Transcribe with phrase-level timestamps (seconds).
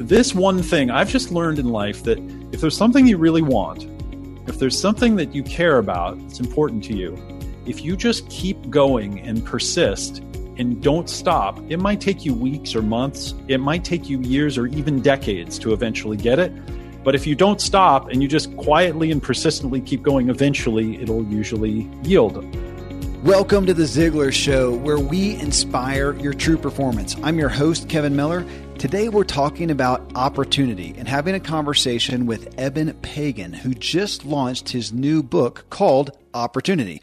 [0.00, 2.18] this one thing I've just learned in life that
[2.52, 3.86] if there's something you really want,
[4.48, 7.18] if there's something that you care about, it's important to you,
[7.66, 10.20] if you just keep going and persist
[10.56, 14.56] and don't stop, it might take you weeks or months, it might take you years
[14.56, 16.50] or even decades to eventually get it.
[17.04, 21.24] But if you don't stop and you just quietly and persistently keep going, eventually it'll
[21.26, 22.42] usually yield.
[23.22, 27.16] Welcome to the Ziglar Show, where we inspire your true performance.
[27.22, 28.46] I'm your host, Kevin Miller.
[28.80, 34.70] Today, we're talking about opportunity and having a conversation with Eben Pagan, who just launched
[34.70, 37.02] his new book called Opportunity.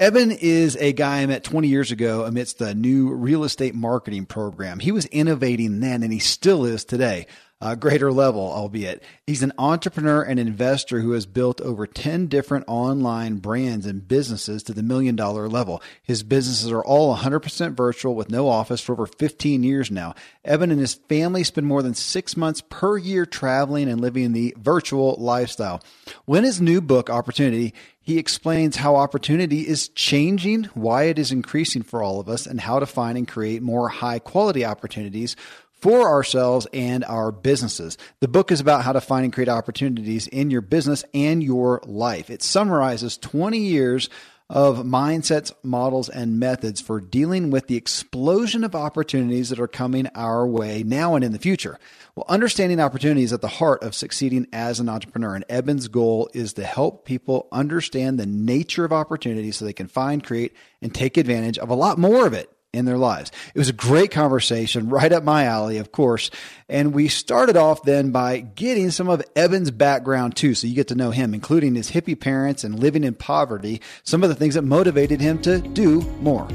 [0.00, 4.26] Eben is a guy I met 20 years ago amidst the new real estate marketing
[4.26, 4.80] program.
[4.80, 7.28] He was innovating then, and he still is today
[7.62, 9.04] uh, greater level, albeit.
[9.24, 14.64] He's an entrepreneur and investor who has built over 10 different online brands and businesses
[14.64, 15.80] to the million dollar level.
[16.02, 20.16] His businesses are all 100% virtual with no office for over 15 years now.
[20.44, 24.56] Eben and his family spend more than six months per year traveling and living the
[24.58, 25.80] virtual lifestyle.
[26.24, 31.82] When his new book, Opportunity, he explains how opportunity is changing, why it is increasing
[31.82, 35.36] for all of us, and how to find and create more high quality opportunities
[35.82, 37.98] for ourselves and our businesses.
[38.20, 41.82] The book is about how to find and create opportunities in your business and your
[41.84, 42.30] life.
[42.30, 44.08] It summarizes 20 years
[44.48, 50.06] of mindsets, models, and methods for dealing with the explosion of opportunities that are coming
[50.14, 51.78] our way now and in the future.
[52.14, 55.34] Well, understanding opportunity is at the heart of succeeding as an entrepreneur.
[55.34, 59.88] And Eben's goal is to help people understand the nature of opportunity so they can
[59.88, 63.30] find, create, and take advantage of a lot more of it in their lives.
[63.54, 66.30] It was a great conversation, right up my alley, of course.
[66.68, 70.54] And we started off then by getting some of Eben's background too.
[70.54, 74.22] So you get to know him, including his hippie parents and living in poverty, some
[74.22, 76.48] of the things that motivated him to do more.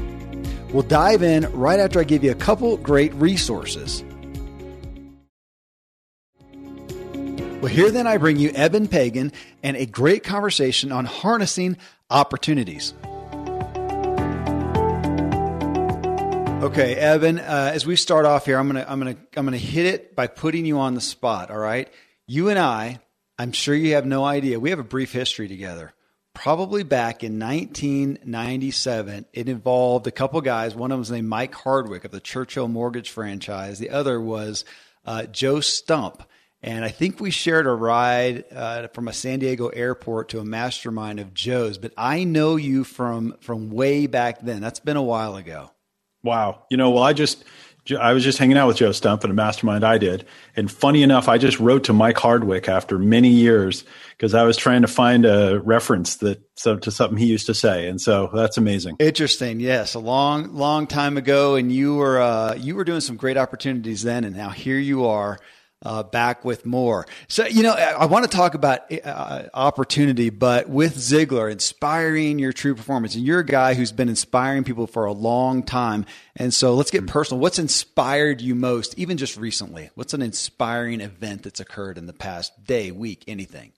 [0.72, 4.02] We'll dive in right after I give you a couple great resources.
[7.60, 9.32] Well, here then I bring you Eben Pagan
[9.62, 11.76] and a great conversation on harnessing
[12.10, 12.94] opportunities.
[16.60, 17.38] Okay, Eben.
[17.38, 20.26] Uh, as we start off here, I'm gonna I'm gonna I'm gonna hit it by
[20.26, 21.52] putting you on the spot.
[21.52, 21.88] All right,
[22.26, 22.98] you and I.
[23.38, 24.58] I'm sure you have no idea.
[24.58, 25.94] We have a brief history together.
[26.34, 30.74] Probably back in 1997, it involved a couple guys.
[30.74, 33.78] One of them was named Mike Hardwick of the Churchill Mortgage franchise.
[33.78, 34.64] The other was
[35.04, 36.24] uh, Joe Stump.
[36.60, 40.44] And I think we shared a ride uh, from a San Diego airport to a
[40.44, 41.78] mastermind of Joe's.
[41.78, 44.60] But I know you from from way back then.
[44.60, 45.70] That's been a while ago.
[46.22, 46.64] Wow.
[46.70, 47.44] You know, well, I just,
[47.98, 50.26] I was just hanging out with Joe Stump at a mastermind I did.
[50.56, 54.56] And funny enough, I just wrote to Mike Hardwick after many years because I was
[54.56, 57.88] trying to find a reference that so to something he used to say.
[57.88, 58.96] And so that's amazing.
[58.98, 59.60] Interesting.
[59.60, 59.94] Yes.
[59.94, 61.54] A long, long time ago.
[61.54, 64.24] And you were, uh, you were doing some great opportunities then.
[64.24, 65.38] And now here you are
[65.82, 67.06] uh, back with more.
[67.28, 72.38] So, you know, I, I want to talk about uh, opportunity, but with Ziglar, inspiring
[72.38, 73.14] your true performance.
[73.14, 76.04] And you're a guy who's been inspiring people for a long time.
[76.34, 77.40] And so let's get personal.
[77.40, 79.90] What's inspired you most, even just recently?
[79.94, 83.72] What's an inspiring event that's occurred in the past day, week, anything?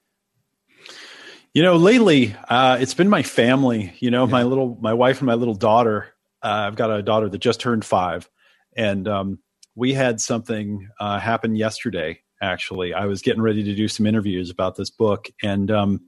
[1.53, 4.31] You know, lately, uh, it's been my family, you know, yeah.
[4.31, 6.15] my little, my wife and my little daughter.
[6.43, 8.31] Uh, I've got a daughter that just turned five.
[8.77, 9.39] And, um,
[9.75, 12.20] we had something uh, happen yesterday.
[12.42, 16.00] Actually, I was getting ready to do some interviews about this book, and um,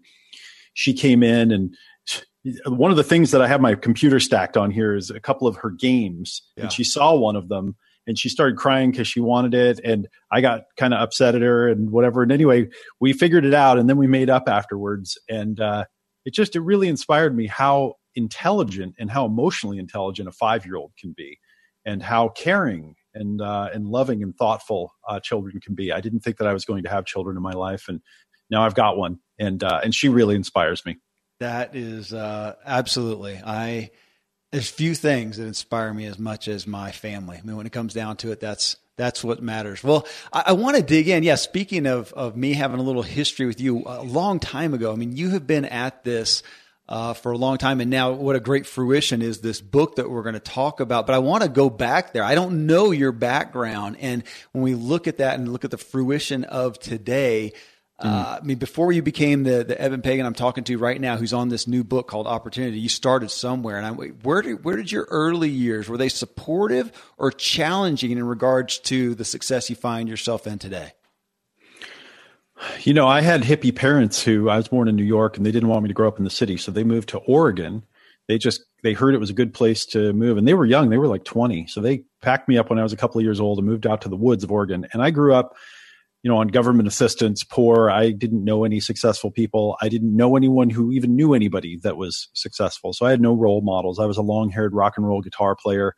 [0.74, 1.76] she came in and
[2.66, 5.46] one of the things that I have my computer stacked on here is a couple
[5.46, 6.64] of her games, yeah.
[6.64, 10.08] and she saw one of them and she started crying because she wanted it, and
[10.30, 12.22] I got kind of upset at her and whatever.
[12.24, 12.68] And anyway,
[13.00, 15.84] we figured it out, and then we made up afterwards, and uh,
[16.24, 20.76] it just it really inspired me how intelligent and how emotionally intelligent a five year
[20.76, 21.38] old can be,
[21.84, 25.92] and how caring and uh, and loving and thoughtful uh, children can be.
[25.92, 28.00] I didn't think that I was going to have children in my life, and
[28.50, 30.98] now I've got one, and uh, and she really inspires me.
[31.40, 33.40] That is uh, absolutely.
[33.44, 33.90] I
[34.52, 37.38] there's few things that inspire me as much as my family.
[37.38, 39.82] I mean, when it comes down to it, that's that's what matters.
[39.82, 41.22] Well, I, I want to dig in.
[41.22, 44.92] Yeah, speaking of of me having a little history with you, a long time ago.
[44.92, 46.42] I mean, you have been at this
[46.92, 47.80] uh, for a long time.
[47.80, 51.06] And now, what a great fruition is this book that we're going to talk about.
[51.06, 52.22] But I want to go back there.
[52.22, 53.96] I don't know your background.
[53.98, 54.22] And
[54.52, 57.54] when we look at that and look at the fruition of today,
[57.98, 61.16] uh, I mean, before you became the the Eben Pagan I'm talking to right now,
[61.16, 63.78] who's on this new book called Opportunity, you started somewhere.
[63.78, 68.22] And I, where did where did your early years were they supportive or challenging in
[68.22, 70.92] regards to the success you find yourself in today?
[72.82, 75.52] You know, I had hippie parents who I was born in New York and they
[75.52, 76.56] didn't want me to grow up in the city.
[76.56, 77.82] So they moved to Oregon.
[78.28, 80.90] They just, they heard it was a good place to move and they were young.
[80.90, 81.66] They were like 20.
[81.66, 83.86] So they packed me up when I was a couple of years old and moved
[83.86, 84.86] out to the woods of Oregon.
[84.92, 85.54] And I grew up
[86.22, 87.90] you know, on government assistance, poor.
[87.90, 89.76] I didn't know any successful people.
[89.82, 92.92] I didn't know anyone who even knew anybody that was successful.
[92.92, 93.98] So I had no role models.
[93.98, 95.94] I was a long haired rock and roll guitar player.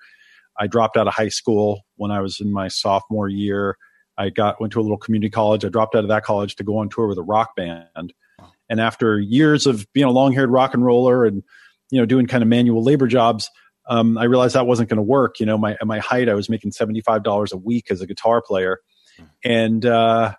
[0.59, 3.77] I dropped out of high school when I was in my sophomore year.
[4.17, 5.65] I got went to a little community college.
[5.65, 8.13] I dropped out of that college to go on tour with a rock band.
[8.69, 11.43] And after years of being a long haired rock and roller and
[11.91, 13.51] you know doing kind of manual labor jobs,
[13.89, 15.41] um, I realized that wasn't going to work.
[15.41, 18.01] You know, my at my height, I was making seventy five dollars a week as
[18.01, 18.81] a guitar player,
[19.45, 20.35] and uh,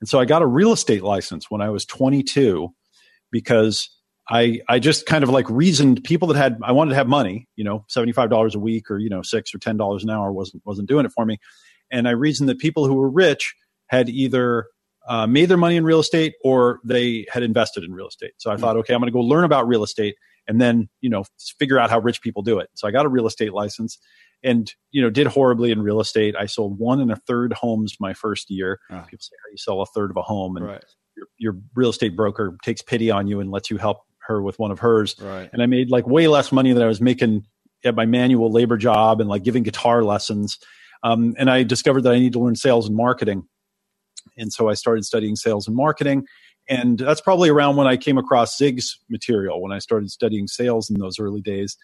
[0.00, 2.74] and so I got a real estate license when I was twenty two
[3.30, 3.90] because
[4.28, 7.48] I I just kind of like reasoned people that had I wanted to have money,
[7.56, 10.10] you know, seventy five dollars a week or you know six or ten dollars an
[10.10, 11.38] hour wasn't wasn't doing it for me,
[11.90, 13.54] and I reasoned that people who were rich
[13.88, 14.66] had either
[15.08, 18.32] uh, made their money in real estate or they had invested in real estate.
[18.38, 18.62] So I mm-hmm.
[18.62, 20.16] thought, okay, I'm going to go learn about real estate
[20.46, 21.24] and then you know
[21.58, 22.68] figure out how rich people do it.
[22.74, 23.98] So I got a real estate license
[24.42, 26.34] and you know did horribly in real estate.
[26.38, 28.80] I sold one and a third homes my first year.
[28.90, 29.04] Oh.
[29.08, 30.84] People say, how you sell a third of a home, and right.
[31.16, 34.58] your, your real estate broker takes pity on you and lets you help her with
[34.58, 35.16] one of hers.
[35.20, 35.50] Right.
[35.52, 37.44] And I made like way less money than I was making
[37.84, 40.58] at my manual labor job and like giving guitar lessons.
[41.04, 43.46] Um, and I discovered that I need to learn sales and marketing.
[44.36, 46.26] And so I started studying sales and marketing.
[46.68, 50.88] And that's probably around when I came across Zig's material, when I started studying sales
[50.88, 51.76] in those early days.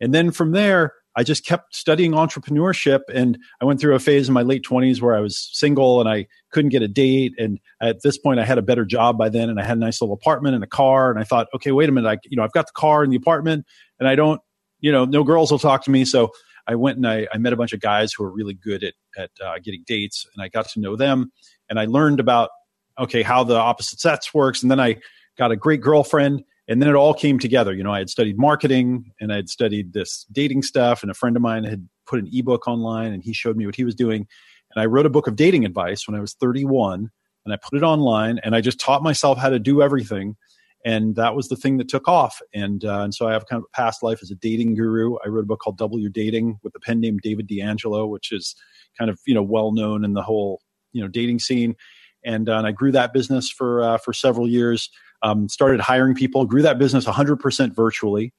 [0.00, 3.00] And then from there, I just kept studying entrepreneurship.
[3.12, 6.08] And I went through a phase in my late 20s where I was single and
[6.08, 7.34] I couldn't get a date.
[7.38, 9.80] And at this point, I had a better job by then and I had a
[9.80, 11.10] nice little apartment and a car.
[11.10, 12.08] And I thought, okay, wait a minute.
[12.08, 13.66] I, you know, I've got the car and the apartment
[14.00, 14.40] and I don't,
[14.80, 16.06] you know, no girls will talk to me.
[16.06, 16.32] So
[16.66, 18.94] I went and I, I met a bunch of guys who were really good at,
[19.16, 21.32] at uh, getting dates and I got to know them
[21.68, 22.50] and I learned about
[22.98, 24.96] okay how the opposite sex works and then I
[25.38, 27.74] got a great girlfriend and then it all came together.
[27.74, 31.14] You know, I had studied marketing and I had studied this dating stuff and a
[31.14, 33.94] friend of mine had put an ebook online and he showed me what he was
[33.94, 34.26] doing
[34.74, 37.10] and I wrote a book of dating advice when I was 31
[37.44, 40.36] and I put it online and I just taught myself how to do everything
[40.84, 42.40] and that was the thing that took off.
[42.54, 45.16] And uh, and so I have kind of a past life as a dating guru.
[45.24, 48.32] I wrote a book called Double Your Dating with the pen name David D'Angelo, which
[48.32, 48.54] is
[48.98, 50.60] kind of you know well known in the whole
[50.92, 51.76] you know dating scene.
[52.24, 54.90] And, uh, and I grew that business for uh, for several years.
[55.24, 58.32] Um, started hiring people, grew that business 100% virtually,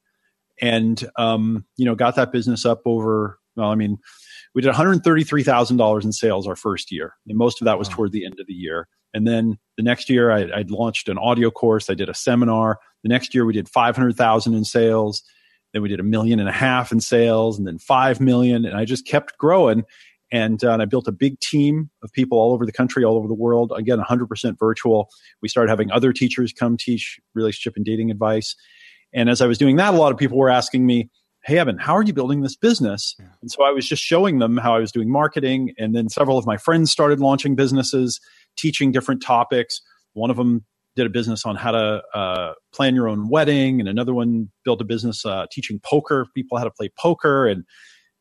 [0.60, 3.38] and um, you know got that business up over.
[3.56, 3.98] Well, I mean,
[4.54, 7.96] we did $133,000 in sales our first year, and most of that was wow.
[7.96, 8.88] toward the end of the year.
[9.14, 11.88] And then the next year, I, I launched an audio course.
[11.88, 12.78] I did a seminar.
[13.04, 15.22] The next year, we did 500,000 in sales.
[15.72, 18.64] Then we did a million and a half in sales, and then five million.
[18.64, 19.84] And I just kept growing.
[20.32, 23.16] And, uh, and, I built a big team of people all over the country, all
[23.16, 23.72] over the world.
[23.76, 25.08] Again, 100% virtual.
[25.42, 28.56] We started having other teachers come teach relationship and dating advice.
[29.12, 31.08] And as I was doing that, a lot of people were asking me,
[31.44, 33.14] Hey, Eben, how are you building this business?
[33.42, 35.74] And so I was just showing them how I was doing marketing.
[35.76, 38.18] And then several of my friends started launching businesses
[38.56, 39.80] teaching different topics.
[40.12, 40.64] One of them
[40.96, 44.80] did a business on how to uh, plan your own wedding, and another one built
[44.80, 47.46] a business uh, teaching poker people how to play poker.
[47.46, 47.64] And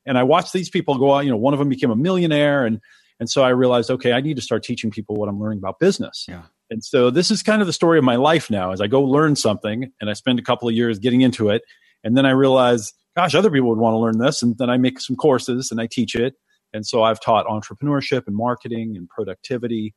[0.06, 1.26] and I watched these people go out.
[1.26, 2.80] You know, one of them became a millionaire, and
[3.20, 5.80] and so I realized, okay, I need to start teaching people what I'm learning about
[5.80, 6.26] business.
[6.28, 6.44] Yeah.
[6.70, 8.72] And so this is kind of the story of my life now.
[8.72, 11.62] As I go learn something, and I spend a couple of years getting into it,
[12.04, 14.78] and then I realize, gosh, other people would want to learn this, and then I
[14.78, 16.34] make some courses and I teach it.
[16.74, 19.94] And so I've taught entrepreneurship and marketing and productivity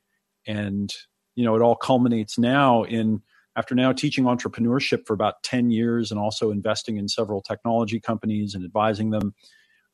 [0.47, 0.93] and
[1.35, 3.23] you know it all culminates now in
[3.57, 8.55] after now teaching entrepreneurship for about 10 years and also investing in several technology companies
[8.55, 9.35] and advising them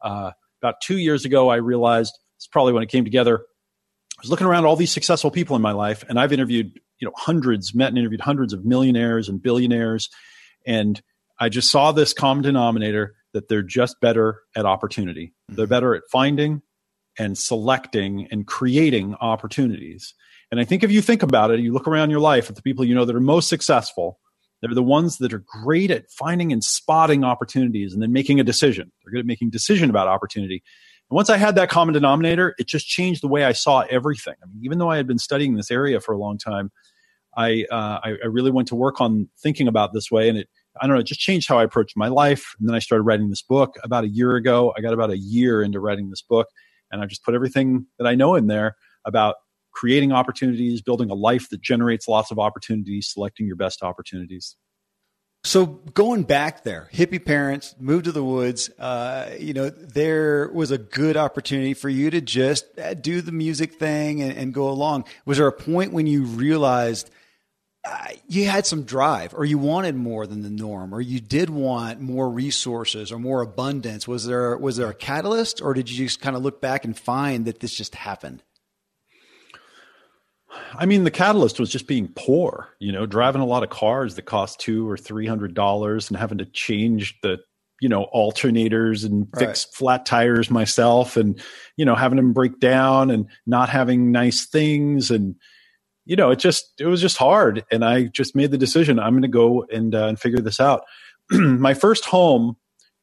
[0.02, 4.30] uh, about two years ago i realized it's probably when it came together i was
[4.30, 7.74] looking around all these successful people in my life and i've interviewed you know hundreds
[7.74, 10.08] met and interviewed hundreds of millionaires and billionaires
[10.66, 11.02] and
[11.40, 15.70] i just saw this common denominator that they're just better at opportunity they're mm-hmm.
[15.70, 16.62] better at finding
[17.18, 20.14] and selecting and creating opportunities
[20.52, 22.62] and I think if you think about it, you look around your life at the
[22.62, 24.20] people you know that are most successful,
[24.60, 28.44] they're the ones that are great at finding and spotting opportunities and then making a
[28.44, 28.92] decision.
[29.02, 30.62] They're good at making decision about opportunity.
[31.10, 34.34] And once I had that common denominator, it just changed the way I saw everything.
[34.42, 36.70] I mean, even though I had been studying this area for a long time,
[37.34, 40.48] I, uh, I, I really went to work on thinking about this way, and it
[40.80, 42.54] I don't know, it just changed how I approached my life.
[42.58, 44.72] And then I started writing this book about a year ago.
[44.76, 46.48] I got about a year into writing this book,
[46.90, 49.36] and I just put everything that I know in there about
[49.72, 54.56] creating opportunities, building a life that generates lots of opportunities, selecting your best opportunities.
[55.44, 58.70] So going back there, hippie parents moved to the woods.
[58.78, 63.32] Uh, you know, there was a good opportunity for you to just uh, do the
[63.32, 65.04] music thing and, and go along.
[65.24, 67.10] Was there a point when you realized
[67.84, 71.50] uh, you had some drive, or you wanted more than the norm, or you did
[71.50, 74.06] want more resources or more abundance?
[74.06, 76.96] Was there was there a catalyst, or did you just kind of look back and
[76.96, 78.44] find that this just happened?
[80.74, 84.14] I mean, the catalyst was just being poor, you know, driving a lot of cars
[84.14, 87.38] that cost two or three hundred dollars and having to change the,
[87.80, 89.46] you know, alternators and right.
[89.46, 91.40] fix flat tires myself and,
[91.76, 95.10] you know, having them break down and not having nice things.
[95.10, 95.36] And,
[96.04, 97.64] you know, it just, it was just hard.
[97.70, 100.60] And I just made the decision I'm going to go and, uh, and figure this
[100.60, 100.82] out.
[101.30, 102.56] My first home,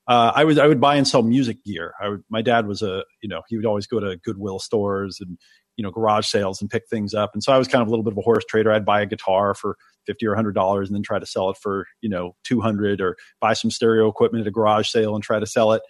[0.08, 1.94] uh, I was I would buy and sell music gear.
[2.02, 5.20] I would, my dad was a you know he would always go to Goodwill stores
[5.22, 5.38] and
[5.80, 7.32] you know garage sales and pick things up.
[7.34, 8.70] And so i was kind of a little bit of a horse trader.
[8.70, 11.56] I'd buy a guitar for 50 or 100 dollars and then try to sell it
[11.56, 15.40] for you know 200 or buy some stereo equipment at a garage sale and try
[15.40, 15.82] to sell it.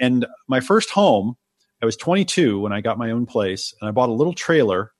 [0.00, 1.36] And my first home
[1.80, 4.90] i was 22 when i got my own place and i bought a little trailer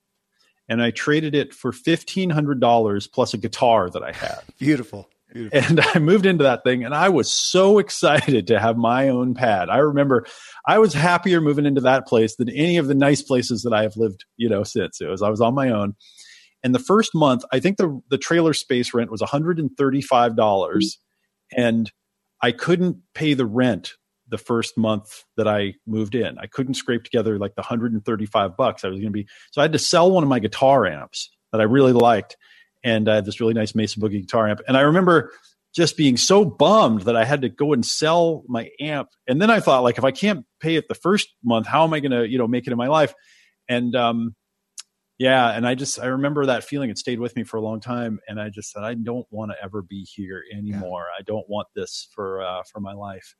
[0.69, 4.39] and i traded it for $1500 plus a guitar that i had.
[4.57, 5.59] Beautiful Beautiful.
[5.59, 9.33] And I moved into that thing and I was so excited to have my own
[9.33, 9.69] pad.
[9.69, 10.25] I remember
[10.65, 13.83] I was happier moving into that place than any of the nice places that I
[13.83, 15.01] have lived, you know, since.
[15.01, 15.95] It was I was on my own.
[16.61, 20.97] And the first month, I think the the trailer space rent was $135
[21.55, 21.91] and
[22.41, 23.93] I couldn't pay the rent
[24.29, 26.37] the first month that I moved in.
[26.37, 29.27] I couldn't scrape together like the 135 bucks I was going to be.
[29.51, 32.37] So I had to sell one of my guitar amps that I really liked
[32.83, 34.61] and I had this really nice Mesa Boogie guitar amp.
[34.67, 35.31] And I remember
[35.73, 39.09] just being so bummed that I had to go and sell my amp.
[39.27, 41.93] And then I thought, like, if I can't pay it the first month, how am
[41.93, 43.13] I going to, you know, make it in my life?
[43.67, 44.35] And um,
[45.19, 46.89] yeah, and I just I remember that feeling.
[46.89, 49.51] It stayed with me for a long time, and I just said, I don't want
[49.51, 51.05] to ever be here anymore.
[51.11, 51.19] Yeah.
[51.19, 53.35] I don't want this for uh, for my life.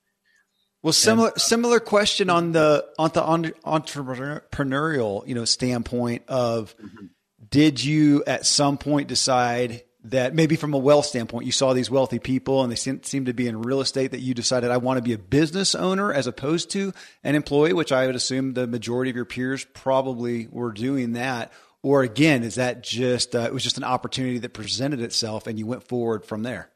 [0.83, 6.75] Well, similar and, similar question on the on the entrepreneurial you know standpoint of.
[6.77, 7.05] Mm-hmm
[7.49, 11.91] did you at some point decide that maybe from a wealth standpoint, you saw these
[11.91, 14.77] wealthy people and they seem, seem to be in real estate that you decided I
[14.77, 18.53] want to be a business owner as opposed to an employee, which I would assume
[18.53, 21.51] the majority of your peers probably were doing that.
[21.81, 25.59] Or again, is that just, uh, it was just an opportunity that presented itself and
[25.59, 26.69] you went forward from there?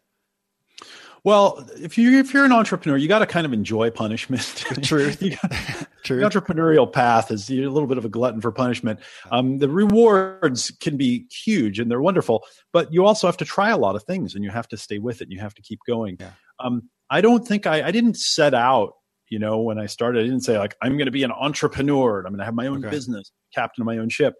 [1.23, 4.43] Well, if you if you're an entrepreneur, you got to kind of enjoy punishment.
[4.83, 5.13] True.
[6.03, 6.19] True.
[6.19, 8.99] The entrepreneurial path is a little bit of a glutton for punishment.
[9.31, 12.43] Um, the rewards can be huge and they're wonderful,
[12.73, 14.99] but you also have to try a lot of things and you have to stay
[14.99, 16.17] with it and you have to keep going.
[16.19, 16.31] Yeah.
[16.59, 18.93] Um, I don't think I, I didn't set out,
[19.29, 22.19] you know, when I started, I didn't say like, I'm going to be an entrepreneur
[22.19, 22.89] and I'm going to have my own okay.
[22.89, 24.33] business, captain of my own ship.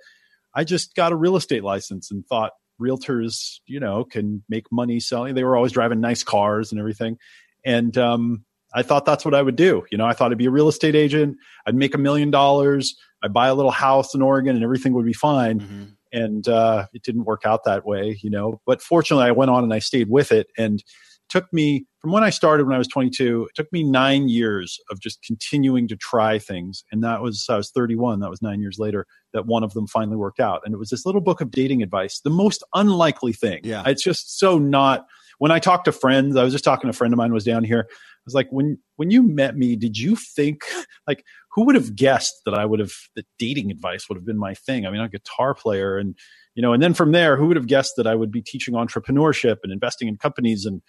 [0.53, 2.51] I just got a real estate license and thought,
[2.81, 5.35] realtors, you know, can make money selling.
[5.35, 7.17] They were always driving nice cars and everything.
[7.65, 9.83] And um, I thought that's what I would do.
[9.91, 11.37] You know, I thought I'd be a real estate agent.
[11.65, 12.95] I'd make a million dollars.
[13.23, 15.59] I'd buy a little house in Oregon and everything would be fine.
[15.59, 15.83] Mm-hmm.
[16.11, 18.61] And uh, it didn't work out that way, you know.
[18.65, 20.47] But fortunately, I went on and I stayed with it.
[20.57, 20.85] And it
[21.29, 24.77] took me from when I started when I was 22, it took me nine years
[24.91, 26.83] of just continuing to try things.
[26.91, 28.19] And that was, I was 31.
[28.19, 30.61] That was nine years later that one of them finally worked out.
[30.65, 33.61] And it was this little book of dating advice, the most unlikely thing.
[33.63, 33.83] Yeah.
[33.85, 35.05] It's just so not,
[35.39, 37.45] when I talk to friends, I was just talking to a friend of mine was
[37.45, 37.87] down here.
[38.25, 40.61] Was like, when, when you met me, did you think
[41.07, 44.37] like, who would have guessed that I would have, that dating advice would have been
[44.37, 44.85] my thing?
[44.85, 46.17] I mean, I'm a guitar player and,
[46.55, 48.75] you know, and then from there, who would have guessed that I would be teaching
[48.75, 50.81] entrepreneurship and investing in companies and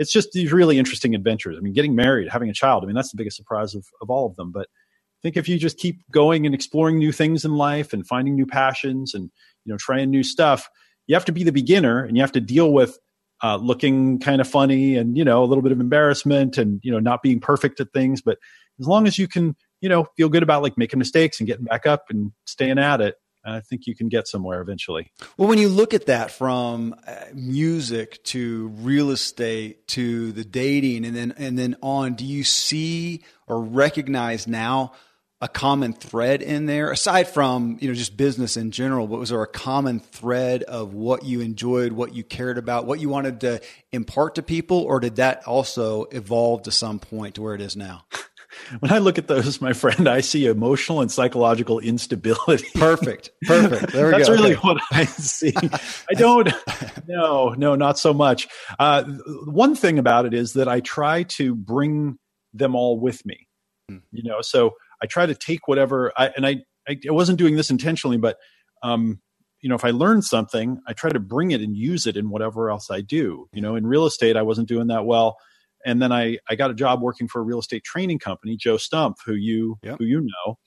[0.00, 1.56] it's just these really interesting adventures.
[1.58, 2.82] I mean, getting married, having a child.
[2.82, 4.50] I mean, that's the biggest surprise of, of all of them.
[4.50, 8.06] But I think if you just keep going and exploring new things in life and
[8.06, 9.30] finding new passions and
[9.64, 10.70] you know trying new stuff,
[11.06, 12.98] you have to be the beginner and you have to deal with
[13.42, 16.92] uh, looking kind of funny and you know a little bit of embarrassment and you
[16.92, 18.22] know not being perfect at things.
[18.22, 18.38] But
[18.78, 21.64] as long as you can you know feel good about like making mistakes and getting
[21.64, 25.12] back up and staying at it, I think you can get somewhere eventually.
[25.36, 31.04] Well, when you look at that from uh, music to real estate to the dating
[31.04, 34.92] and then and then on, do you see or recognize now
[35.40, 39.30] a common thread in there aside from, you know, just business in general, but was
[39.30, 43.40] there a common thread of what you enjoyed, what you cared about, what you wanted
[43.40, 47.62] to impart to people or did that also evolve to some point to where it
[47.62, 48.04] is now?
[48.80, 52.66] when I look at those, my friend, I see emotional and psychological instability.
[52.74, 53.30] Perfect.
[53.46, 53.92] Perfect.
[53.92, 54.34] There we That's go.
[54.34, 54.60] really okay.
[54.60, 55.54] what I see.
[55.56, 56.50] I don't,
[57.08, 58.46] no, no, not so much.
[58.78, 59.04] Uh,
[59.46, 62.18] one thing about it is that I try to bring
[62.52, 63.46] them all with me,
[63.88, 63.98] hmm.
[64.12, 66.56] you know, so I try to take whatever I, and I,
[66.88, 68.36] I, I wasn't doing this intentionally, but,
[68.82, 69.20] um,
[69.60, 72.30] you know, if I learn something, I try to bring it and use it in
[72.30, 73.48] whatever else I do.
[73.52, 75.36] You know, in real estate, I wasn't doing that well
[75.84, 78.76] and then I, I got a job working for a real estate training company, Joe
[78.76, 79.98] Stump, who you yep.
[79.98, 80.58] who you know.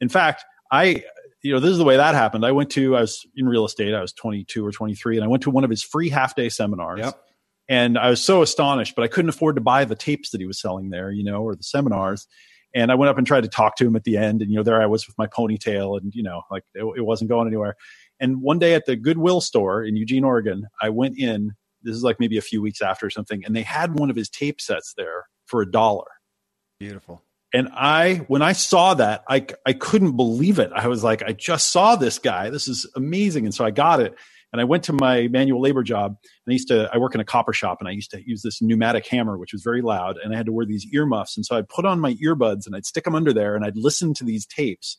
[0.00, 1.04] In fact, I
[1.42, 2.44] you know this is the way that happened.
[2.44, 3.94] I went to I was in real estate.
[3.94, 6.48] I was 22 or 23, and I went to one of his free half day
[6.48, 7.00] seminars.
[7.00, 7.20] Yep.
[7.66, 10.46] And I was so astonished, but I couldn't afford to buy the tapes that he
[10.46, 12.26] was selling there, you know, or the seminars.
[12.74, 14.56] And I went up and tried to talk to him at the end, and you
[14.56, 17.46] know, there I was with my ponytail, and you know, like it, it wasn't going
[17.46, 17.76] anywhere.
[18.20, 21.52] And one day at the Goodwill store in Eugene, Oregon, I went in.
[21.82, 24.28] This is like maybe a few weeks after something, and they had one of his
[24.28, 26.06] tape sets there for a dollar.
[26.80, 27.22] Beautiful.
[27.52, 30.72] And I, when I saw that, I, I couldn't believe it.
[30.74, 32.50] I was like, I just saw this guy.
[32.50, 33.44] This is amazing.
[33.44, 34.16] And so I got it.
[34.54, 37.20] And I went to my manual labor job and I used to, I work in
[37.20, 40.16] a copper shop and I used to use this pneumatic hammer, which was very loud.
[40.22, 41.36] And I had to wear these earmuffs.
[41.36, 43.76] And so I'd put on my earbuds and I'd stick them under there and I'd
[43.76, 44.96] listen to these tapes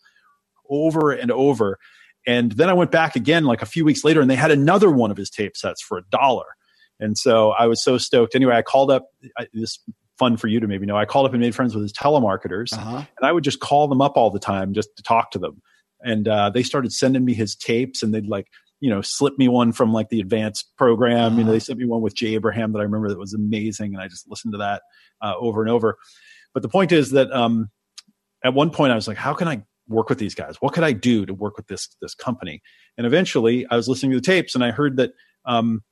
[0.69, 1.79] over and over.
[2.27, 4.91] And then I went back again like a few weeks later and they had another
[4.91, 6.47] one of his tape sets for a dollar.
[6.99, 8.35] And so I was so stoked.
[8.35, 9.05] Anyway, I called up
[9.37, 9.79] I, this
[10.19, 10.97] fun for you to maybe know.
[10.97, 12.97] I called up and made friends with his telemarketers, uh-huh.
[12.97, 15.61] and I would just call them up all the time just to talk to them.
[16.01, 18.47] And uh, they started sending me his tapes, and they'd like
[18.79, 21.37] you know slip me one from like the advanced program.
[21.37, 23.93] You know, they sent me one with Jay Abraham that I remember that was amazing,
[23.93, 24.83] and I just listened to that
[25.21, 25.97] uh, over and over.
[26.53, 27.69] But the point is that um,
[28.43, 30.55] at one point I was like, how can I work with these guys?
[30.61, 32.61] What could I do to work with this this company?
[32.97, 35.11] And eventually, I was listening to the tapes, and I heard that
[35.45, 35.83] um,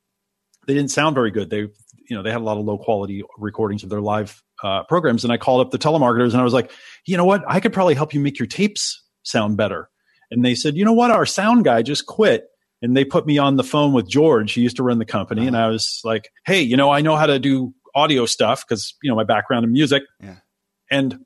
[0.68, 1.50] they didn't sound very good.
[1.50, 4.84] They, you know, they had a lot of low quality recordings of their live uh,
[4.84, 5.24] programs.
[5.24, 6.72] And I called up the telemarketers and I was like,
[7.06, 7.44] you know what?
[7.48, 9.90] I could probably help you make your tapes sound better.
[10.32, 11.12] And they said, you know what?
[11.12, 12.46] Our sound guy just quit.
[12.84, 14.52] And they put me on the phone with George.
[14.52, 15.42] He used to run the company.
[15.42, 15.48] Uh-huh.
[15.48, 18.94] And I was like, hey, you know, I know how to do audio stuff because,
[19.02, 20.04] you know, my background in music.
[20.20, 20.36] Yeah.
[20.92, 21.26] And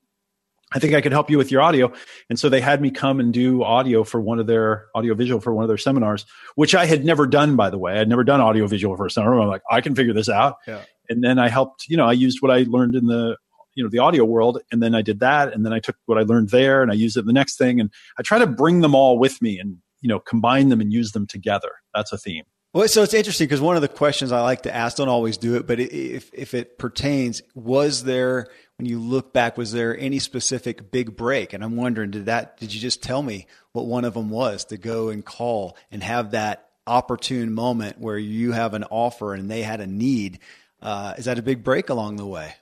[0.72, 1.92] I think I could help you with your audio.
[2.30, 5.42] And so they had me come and do audio for one of their audio visual
[5.42, 8.00] for one of their seminars, which I had never done, by the way.
[8.00, 9.40] I'd never done audio visual for a seminar.
[9.40, 10.58] I'm like, I can figure this out.
[10.68, 10.84] Yeah.
[11.10, 13.36] And then I helped, you know, I used what I learned in the,
[13.74, 14.62] you know, the audio world.
[14.72, 15.54] And then I did that.
[15.54, 17.58] And then I took what I learned there and I used it in the next
[17.58, 17.80] thing.
[17.80, 20.92] And I try to bring them all with me and, you know, combine them and
[20.92, 21.72] use them together.
[21.94, 22.44] That's a theme.
[22.74, 25.38] Well, so it's interesting because one of the questions I like to ask, don't always
[25.38, 29.98] do it, but if, if it pertains, was there, when you look back, was there
[29.98, 31.54] any specific big break?
[31.54, 34.66] And I'm wondering, did that, did you just tell me what one of them was
[34.66, 39.50] to go and call and have that opportune moment where you have an offer and
[39.50, 40.40] they had a need?
[40.82, 42.54] Uh, is that a big break along the way?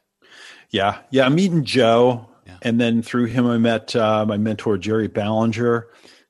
[0.69, 0.99] Yeah.
[1.09, 1.25] Yeah.
[1.25, 2.29] I'm meeting Joe.
[2.45, 2.57] Yeah.
[2.61, 5.87] And then through him, I met uh, my mentor, Jerry Ballinger,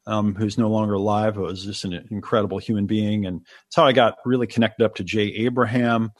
[0.08, 1.38] um, who's no longer alive.
[1.38, 3.26] It was just an incredible human being.
[3.26, 6.12] And that's how I got really connected up to Jay Abraham.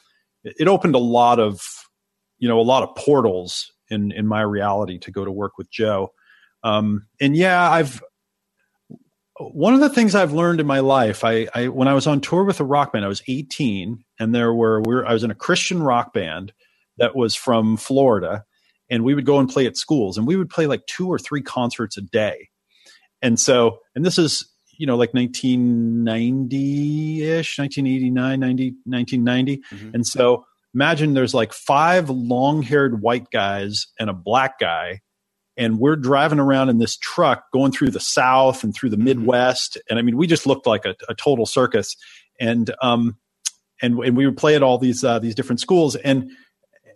[0.44, 1.60] It, it opened a lot of
[2.38, 5.70] you know a lot of portals in in my reality to go to work with
[5.70, 6.12] Joe.
[6.62, 8.02] Um, and yeah, I've
[9.38, 11.22] one of the things I've learned in my life.
[11.24, 14.34] I, I when I was on tour with a rock band, I was 18, and
[14.34, 16.52] there were we were, I was in a Christian rock band
[16.98, 18.44] that was from Florida,
[18.90, 21.18] and we would go and play at schools, and we would play like two or
[21.18, 22.48] three concerts a day.
[23.26, 29.94] And so, and this is you know like 1990 ish 1989 90 1990 mm-hmm.
[29.94, 35.00] and so imagine there's like five long haired white guys and a black guy
[35.56, 39.06] and we're driving around in this truck going through the south and through the mm-hmm.
[39.06, 41.96] midwest and i mean we just looked like a, a total circus
[42.38, 43.16] and um
[43.80, 46.30] and and we would play at all these uh, these different schools and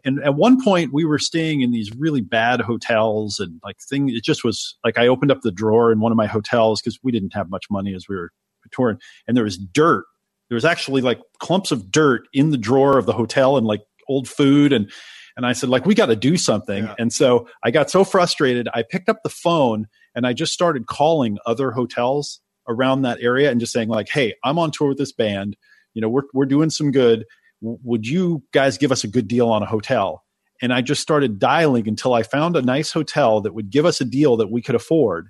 [0.04, 4.08] and at one point we were staying in these really bad hotels and like thing
[4.08, 6.98] it just was like i opened up the drawer in one of my hotels because
[7.02, 8.30] we didn't have much money as we were
[8.72, 10.04] touring and there was dirt
[10.48, 13.82] there was actually like clumps of dirt in the drawer of the hotel and like
[14.08, 14.90] old food and
[15.36, 16.84] and I said like we got to do something.
[16.84, 16.94] Yeah.
[16.98, 20.86] And so I got so frustrated, I picked up the phone and I just started
[20.86, 24.98] calling other hotels around that area and just saying like, "Hey, I'm on tour with
[24.98, 25.56] this band.
[25.94, 27.24] You know, we're we're doing some good.
[27.60, 30.24] Would you guys give us a good deal on a hotel?"
[30.62, 34.00] And I just started dialing until I found a nice hotel that would give us
[34.00, 35.28] a deal that we could afford.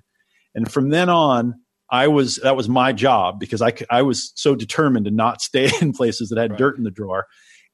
[0.53, 1.55] And from then on,
[1.89, 5.69] I was that was my job because I I was so determined to not stay
[5.81, 6.57] in places that had right.
[6.57, 7.27] dirt in the drawer,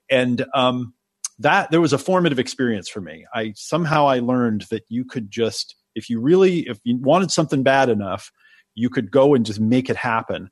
[0.09, 0.93] and um,
[1.39, 3.25] that there was a formative experience for me.
[3.33, 7.63] I somehow I learned that you could just if you really if you wanted something
[7.63, 8.31] bad enough,
[8.75, 10.49] you could go and just make it happen,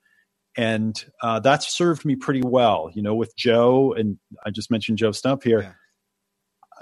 [0.58, 2.90] and uh, that's served me pretty well.
[2.94, 5.62] You know, with Joe and I just mentioned Joe Stump here.
[5.62, 5.74] Yeah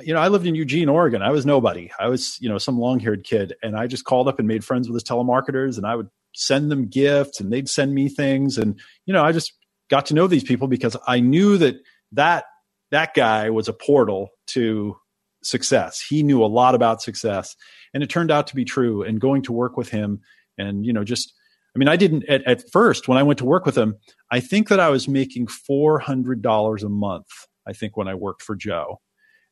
[0.01, 1.21] you know, I lived in Eugene, Oregon.
[1.21, 1.91] I was nobody.
[1.99, 3.53] I was, you know, some long haired kid.
[3.61, 6.71] And I just called up and made friends with his telemarketers and I would send
[6.71, 9.53] them gifts and they'd send me things and you know i just
[9.89, 11.75] got to know these people because i knew that
[12.11, 12.45] that
[12.91, 14.95] that guy was a portal to
[15.43, 17.55] success he knew a lot about success
[17.93, 20.21] and it turned out to be true and going to work with him
[20.57, 21.33] and you know just
[21.75, 23.95] i mean i didn't at, at first when i went to work with him
[24.31, 27.27] i think that i was making $400 a month
[27.67, 28.99] i think when i worked for joe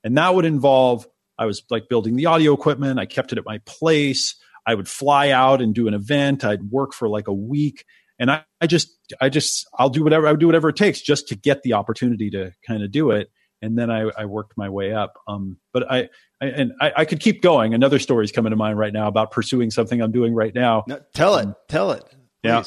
[0.03, 1.07] and that would involve
[1.37, 4.87] i was like building the audio equipment i kept it at my place I would
[4.87, 6.43] fly out and do an event.
[6.43, 7.85] I'd work for like a week.
[8.19, 11.01] And I, I just, I just, I'll do whatever, I would do whatever it takes
[11.01, 13.31] just to get the opportunity to kind of do it.
[13.61, 15.13] And then I, I worked my way up.
[15.27, 16.09] Um, but I,
[16.41, 17.73] I and I, I, could keep going.
[17.73, 20.83] Another story is coming to mind right now about pursuing something I'm doing right now.
[20.87, 22.03] No, tell it, um, tell it.
[22.03, 22.17] Please.
[22.43, 22.63] Yeah.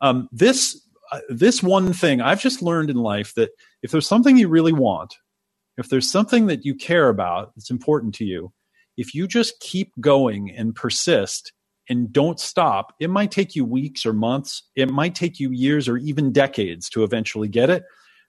[0.00, 3.50] Um, this uh, this one thing I've just learned in life that
[3.82, 5.14] if there's something you really want,
[5.78, 8.52] if there's something that you care about that's important to you,
[8.96, 11.52] if you just keep going and persist
[11.88, 14.62] and don't stop, it might take you weeks or months.
[14.76, 17.84] It might take you years or even decades to eventually get it.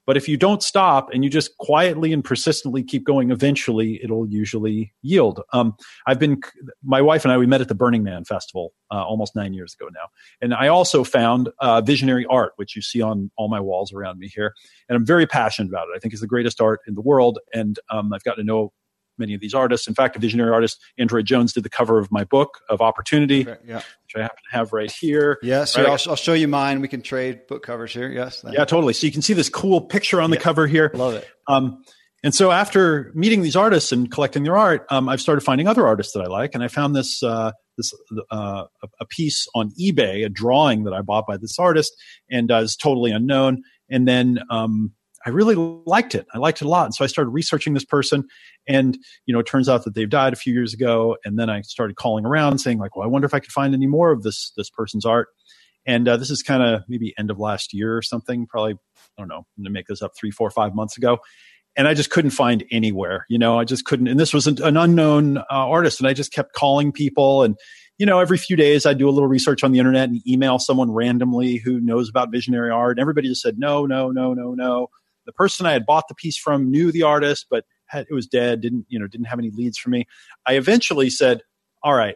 [0.05, 4.27] But if you don't stop and you just quietly and persistently keep going, eventually it'll
[4.27, 5.41] usually yield.
[5.53, 5.75] Um,
[6.07, 6.41] I've been,
[6.83, 9.75] my wife and I, we met at the Burning Man Festival uh, almost nine years
[9.79, 10.07] ago now.
[10.41, 14.19] And I also found uh, visionary art, which you see on all my walls around
[14.19, 14.53] me here.
[14.89, 15.95] And I'm very passionate about it.
[15.95, 17.39] I think it's the greatest art in the world.
[17.53, 18.73] And um, I've gotten to know
[19.17, 19.87] many of these artists.
[19.87, 23.45] In fact, a visionary artist, Android Jones, did the cover of my book of Opportunity,
[23.65, 23.75] yeah.
[23.75, 25.39] which I happen to have right here.
[25.41, 25.85] Yes, right?
[25.85, 26.81] I'll, I'll, show you mine.
[26.81, 28.09] We can trade book covers here.
[28.09, 28.93] Yes, yeah, totally.
[28.93, 30.43] So you can see this cool picture on the yeah.
[30.43, 30.91] cover here.
[30.93, 31.27] Love it.
[31.47, 31.83] Um,
[32.25, 35.85] and so after meeting these artists and collecting their art, um, I've started finding other
[35.85, 37.93] artists that I like, and I found this uh, this
[38.31, 38.63] uh,
[38.99, 41.93] a piece on eBay, a drawing that I bought by this artist,
[42.31, 43.61] and uh, is totally unknown.
[43.91, 44.94] And then um,
[45.25, 46.27] I really liked it.
[46.33, 46.85] I liked it a lot.
[46.85, 48.25] And so I started researching this person
[48.67, 51.17] and, you know, it turns out that they've died a few years ago.
[51.25, 53.73] And then I started calling around saying like, well, I wonder if I could find
[53.73, 55.29] any more of this, this person's art.
[55.87, 59.21] And uh, this is kind of maybe end of last year or something, probably, I
[59.21, 61.19] don't know, I'm going to make this up three, four, five months ago.
[61.75, 64.07] And I just couldn't find anywhere, you know, I just couldn't.
[64.07, 65.99] And this was an, an unknown uh, artist.
[65.99, 67.55] And I just kept calling people and,
[67.97, 70.59] you know, every few days I do a little research on the internet and email
[70.59, 72.97] someone randomly who knows about visionary art.
[72.97, 74.89] And everybody just said, no, no, no, no, no
[75.25, 78.27] the person I had bought the piece from knew the artist, but had, it was
[78.27, 78.61] dead.
[78.61, 79.07] Didn't you know?
[79.07, 80.05] Didn't have any leads for me.
[80.45, 81.41] I eventually said,
[81.83, 82.15] "All right,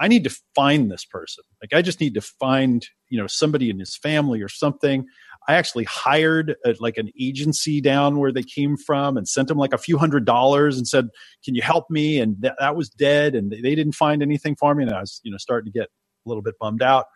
[0.00, 1.44] I need to find this person.
[1.62, 5.06] Like I just need to find you know somebody in his family or something."
[5.48, 9.56] I actually hired a, like an agency down where they came from and sent them
[9.56, 11.08] like a few hundred dollars and said,
[11.44, 14.56] "Can you help me?" And th- that was dead, and they, they didn't find anything
[14.56, 17.06] for me, and I was you know starting to get a little bit bummed out.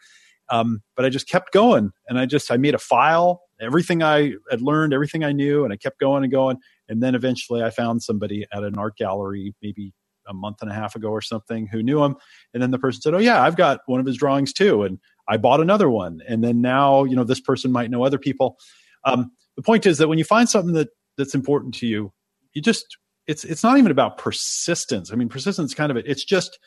[0.49, 4.33] Um, but I just kept going, and I just I made a file everything I
[4.51, 6.59] had learned, everything I knew, and I kept going and going.
[6.89, 9.95] And then eventually I found somebody at an art gallery, maybe
[10.27, 12.17] a month and a half ago or something, who knew him.
[12.53, 14.83] And then the person said, Oh, yeah, I've got one of his drawings too.
[14.83, 16.21] And I bought another one.
[16.29, 18.59] And then now, you know, this person might know other people.
[19.05, 22.13] Um, the point is that when you find something that that's important to you,
[22.55, 22.85] you just,
[23.27, 25.13] it's, it's not even about persistence.
[25.13, 26.05] I mean, persistence kind of it.
[26.07, 26.59] It's just,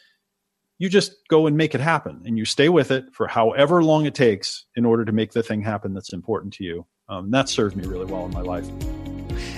[0.77, 4.05] you just go and make it happen and you stay with it for however long
[4.05, 6.85] it takes in order to make the thing happen that's important to you.
[7.07, 8.67] Um, that served me really well in my life.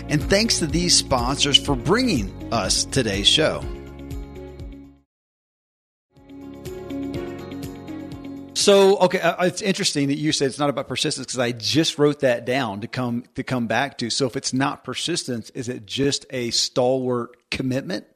[0.09, 3.63] And thanks to these sponsors for bringing us today's show.
[8.53, 11.97] So, okay, uh, it's interesting that you said it's not about persistence because I just
[11.97, 14.09] wrote that down to come to come back to.
[14.09, 18.07] So, if it's not persistence, is it just a stalwart commitment?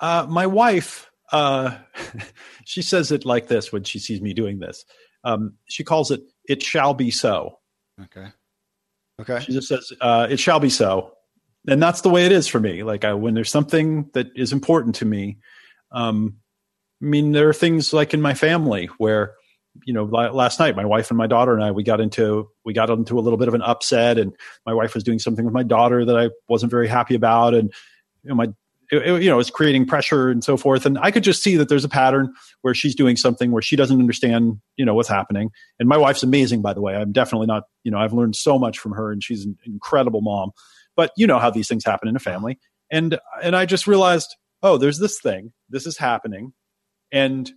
[0.00, 1.76] Uh, my wife, uh,
[2.64, 4.84] she says it like this when she sees me doing this.
[5.24, 7.58] Um, she calls it "It shall be so."
[8.02, 8.26] Okay.
[9.20, 9.40] Okay.
[9.40, 11.12] She just says uh, "It shall be so,"
[11.66, 12.82] and that's the way it is for me.
[12.82, 15.38] Like I, when there's something that is important to me,
[15.92, 16.36] um,
[17.02, 19.34] I mean, there are things like in my family where
[19.84, 22.72] you know last night my wife and my daughter and i we got into we
[22.72, 24.32] got into a little bit of an upset and
[24.64, 27.72] my wife was doing something with my daughter that i wasn't very happy about and
[28.22, 28.46] you know my
[28.90, 30.86] it, you know, it's creating pressure and so forth.
[30.86, 33.76] And I could just see that there's a pattern where she's doing something where she
[33.76, 35.50] doesn't understand, you know, what's happening.
[35.78, 36.94] And my wife's amazing, by the way.
[36.94, 40.20] I'm definitely not, you know, I've learned so much from her and she's an incredible
[40.20, 40.52] mom.
[40.96, 42.58] But you know how these things happen in a family.
[42.90, 45.52] And and I just realized, oh, there's this thing.
[45.68, 46.52] This is happening.
[47.10, 47.50] And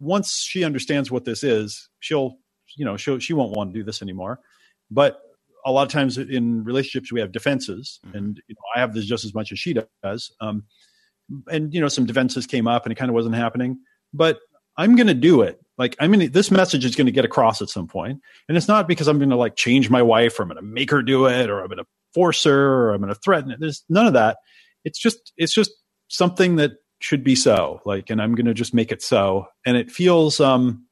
[0.00, 2.36] once she understands what this is, she'll,
[2.76, 4.40] you know, she'll, she won't want to do this anymore.
[4.90, 5.20] But
[5.64, 8.16] a lot of times in relationships we have defenses mm-hmm.
[8.16, 10.64] and you know, i have this just as much as she does um,
[11.50, 13.78] and you know some defenses came up and it kind of wasn't happening
[14.12, 14.38] but
[14.76, 15.58] i'm going to do it.
[15.78, 18.68] Like i mean this message is going to get across at some point and it's
[18.68, 21.02] not because i'm going to like change my wife or i'm going to make her
[21.02, 23.58] do it or i'm going to force her or i'm going to threaten it.
[23.60, 24.36] There's none of that.
[24.84, 25.70] It's just it's just
[26.08, 29.76] something that should be so like and i'm going to just make it so and
[29.76, 30.86] it feels um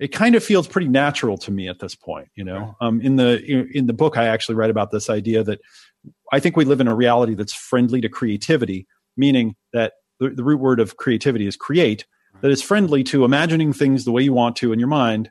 [0.00, 2.76] it kind of feels pretty natural to me at this point you know?
[2.80, 5.60] Um, in the in the book i actually write about this idea that
[6.32, 10.44] i think we live in a reality that's friendly to creativity meaning that the, the
[10.44, 12.06] root word of creativity is create
[12.40, 15.30] that is friendly to imagining things the way you want to in your mind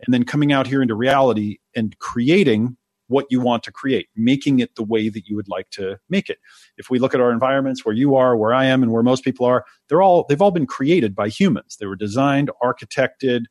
[0.00, 2.76] and then coming out here into reality and creating
[3.08, 6.30] what you want to create making it the way that you would like to make
[6.30, 6.38] it.
[6.78, 9.24] If we look at our environments where you are where i am and where most
[9.24, 11.76] people are they're all they've all been created by humans.
[11.78, 13.44] They were designed architected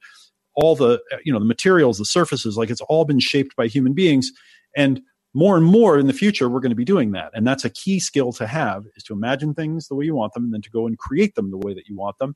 [0.56, 3.94] all the you know the materials the surfaces like it's all been shaped by human
[3.94, 4.32] beings
[4.76, 5.02] and
[5.34, 7.70] more and more in the future we're going to be doing that and that's a
[7.70, 10.62] key skill to have is to imagine things the way you want them and then
[10.62, 12.36] to go and create them the way that you want them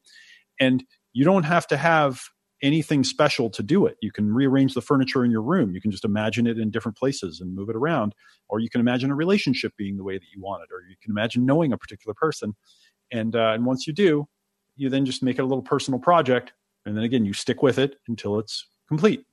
[0.60, 2.22] and you don't have to have
[2.62, 3.98] anything special to do it.
[4.02, 5.74] You can rearrange the furniture in your room.
[5.74, 8.16] You can just imagine it in different places and move it around.
[8.50, 10.74] Or you can imagine a relationship being the way that you want it.
[10.74, 12.56] Or you can imagine knowing a particular person.
[13.12, 14.28] And, uh, and once you do,
[14.76, 16.54] you then just make it a little personal project.
[16.88, 19.26] And then again, you stick with it until it's complete.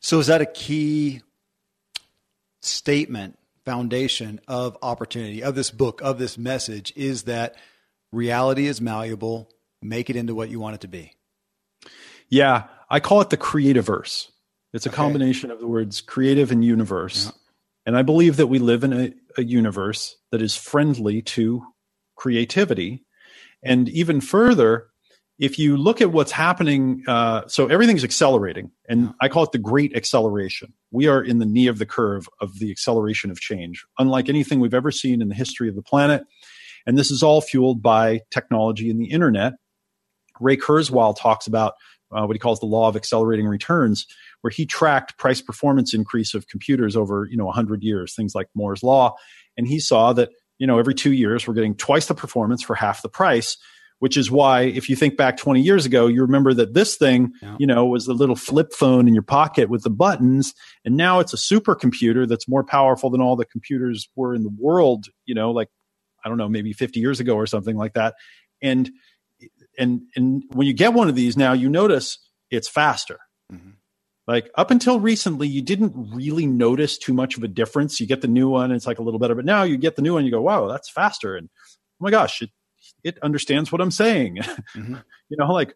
[0.00, 1.20] So is that a key
[2.62, 7.56] statement, foundation of opportunity, of this book, of this message is that
[8.10, 9.50] reality is malleable,
[9.82, 11.12] make it into what you want it to be?
[12.30, 14.30] Yeah, I call it the creativerse.
[14.72, 14.96] It's a okay.
[14.96, 17.26] combination of the words creative and universe.
[17.26, 17.32] Yeah.
[17.84, 21.66] And I believe that we live in a, a universe that is friendly to
[22.16, 23.04] creativity.
[23.62, 24.88] And even further,
[25.38, 29.58] if you look at what's happening, uh, so everything's accelerating, and I call it the
[29.58, 30.72] great acceleration.
[30.92, 34.60] We are in the knee of the curve of the acceleration of change, unlike anything
[34.60, 36.24] we've ever seen in the history of the planet.
[36.86, 39.54] And this is all fueled by technology and the internet.
[40.40, 41.74] Ray Kurzweil talks about
[42.12, 44.06] uh, what he calls the law of accelerating returns,
[44.42, 48.48] where he tracked price performance increase of computers over you know 100 years, things like
[48.54, 49.16] Moore's law,
[49.56, 52.76] and he saw that you know every two years we're getting twice the performance for
[52.76, 53.56] half the price.
[54.04, 57.32] Which is why, if you think back 20 years ago, you remember that this thing,
[57.40, 57.56] yeah.
[57.58, 60.52] you know, was the little flip phone in your pocket with the buttons,
[60.84, 64.54] and now it's a supercomputer that's more powerful than all the computers were in the
[64.58, 65.06] world.
[65.24, 65.70] You know, like
[66.22, 68.12] I don't know, maybe 50 years ago or something like that.
[68.60, 68.90] And
[69.78, 72.18] and and when you get one of these now, you notice
[72.50, 73.20] it's faster.
[73.50, 73.70] Mm-hmm.
[74.26, 78.00] Like up until recently, you didn't really notice too much of a difference.
[78.00, 80.02] You get the new one, it's like a little better, but now you get the
[80.02, 81.36] new one, you go, wow, that's faster.
[81.36, 82.50] And oh my gosh, it
[83.04, 84.38] it understands what I'm saying.
[84.74, 84.96] Mm-hmm.
[85.28, 85.74] you know, like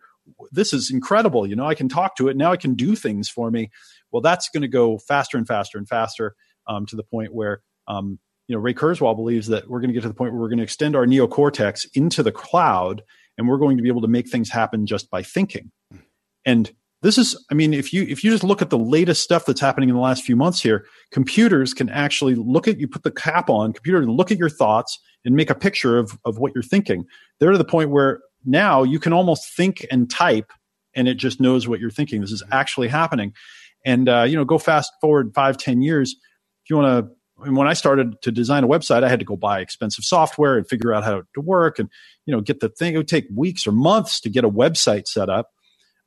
[0.50, 1.46] this is incredible.
[1.46, 2.50] You know, I can talk to it now.
[2.50, 3.70] I can do things for me.
[4.10, 6.34] Well, that's going to go faster and faster and faster
[6.66, 9.94] um, to the point where um, you know Ray Kurzweil believes that we're going to
[9.94, 13.02] get to the point where we're going to extend our neocortex into the cloud
[13.36, 15.70] and we're going to be able to make things happen just by thinking.
[16.44, 19.46] And this is, I mean, if you if you just look at the latest stuff
[19.46, 23.04] that's happening in the last few months here, computers can actually look at you put
[23.04, 26.38] the cap on, computer and look at your thoughts and make a picture of of
[26.38, 27.04] what you're thinking.
[27.38, 30.52] They're to the point where now you can almost think and type
[30.94, 32.20] and it just knows what you're thinking.
[32.20, 33.32] This is actually happening.
[33.84, 36.16] And uh, you know, go fast forward five, ten years.
[36.64, 37.12] If you want to
[37.44, 40.56] and when I started to design a website, I had to go buy expensive software
[40.56, 41.88] and figure out how to work and,
[42.26, 42.94] you know, get the thing.
[42.94, 45.50] It would take weeks or months to get a website set up.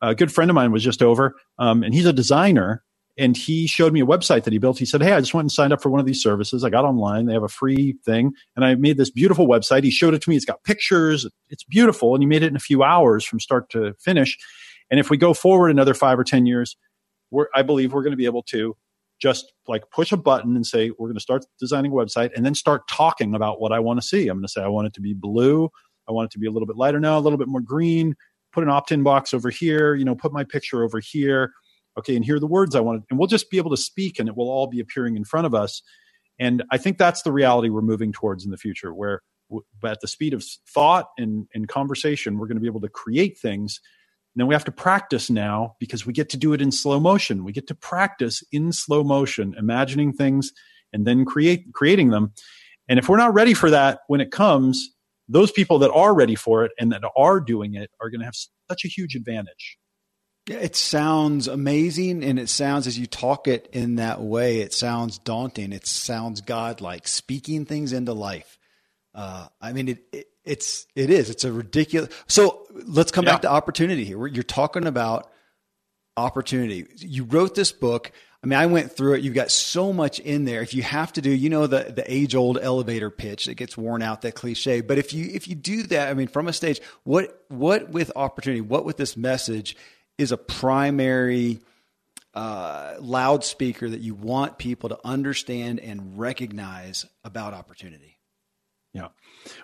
[0.01, 2.83] A good friend of mine was just over, um, and he's a designer.
[3.17, 4.79] And he showed me a website that he built.
[4.79, 6.63] He said, Hey, I just went and signed up for one of these services.
[6.63, 7.25] I got online.
[7.25, 8.31] They have a free thing.
[8.55, 9.83] And I made this beautiful website.
[9.83, 10.37] He showed it to me.
[10.37, 11.27] It's got pictures.
[11.49, 12.15] It's beautiful.
[12.15, 14.37] And he made it in a few hours from start to finish.
[14.89, 16.77] And if we go forward another five or 10 years,
[17.53, 18.77] I believe we're going to be able to
[19.21, 22.45] just like push a button and say, we're going to start designing a website and
[22.45, 24.27] then start talking about what I want to see.
[24.27, 25.69] I'm going to say, I want it to be blue.
[26.09, 28.15] I want it to be a little bit lighter now, a little bit more green.
[28.51, 31.51] Put an opt in box over here, you know, put my picture over here.
[31.97, 33.03] Okay, and here are the words I want.
[33.09, 35.45] And we'll just be able to speak and it will all be appearing in front
[35.45, 35.81] of us.
[36.39, 39.21] And I think that's the reality we're moving towards in the future, where
[39.83, 43.37] at the speed of thought and, and conversation, we're going to be able to create
[43.37, 43.81] things
[44.33, 46.99] And then we have to practice now because we get to do it in slow
[46.99, 47.43] motion.
[47.43, 50.51] We get to practice in slow motion, imagining things
[50.93, 52.31] and then create creating them.
[52.87, 54.91] And if we're not ready for that when it comes,
[55.31, 58.25] those people that are ready for it and that are doing it are going to
[58.25, 58.35] have
[58.69, 59.77] such a huge advantage.
[60.47, 65.19] It sounds amazing, and it sounds as you talk it in that way, it sounds
[65.19, 65.71] daunting.
[65.71, 68.57] It sounds godlike, speaking things into life.
[69.13, 71.29] Uh, I mean, it, it, it's it is.
[71.29, 72.09] It's a ridiculous.
[72.27, 73.33] So let's come yeah.
[73.33, 74.25] back to opportunity here.
[74.25, 75.31] You're talking about
[76.17, 76.87] opportunity.
[76.97, 78.11] You wrote this book.
[78.43, 79.21] I mean, I went through it.
[79.21, 80.63] You've got so much in there.
[80.63, 83.77] If you have to do, you know, the the age old elevator pitch that gets
[83.77, 84.81] worn out, that cliche.
[84.81, 88.11] But if you if you do that, I mean, from a stage, what what with
[88.15, 89.77] opportunity, what with this message
[90.17, 91.59] is a primary
[92.33, 98.17] uh, loudspeaker that you want people to understand and recognize about opportunity.
[98.93, 99.09] Yeah.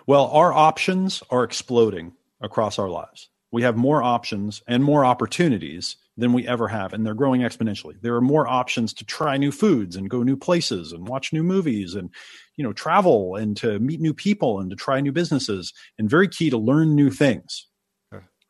[0.06, 3.28] Well, our options are exploding across our lives.
[3.50, 7.94] We have more options and more opportunities than we ever have, and they're growing exponentially.
[8.02, 11.44] There are more options to try new foods and go new places and watch new
[11.44, 12.10] movies and
[12.56, 16.28] you know travel and to meet new people and to try new businesses and very
[16.28, 17.66] key to learn new things.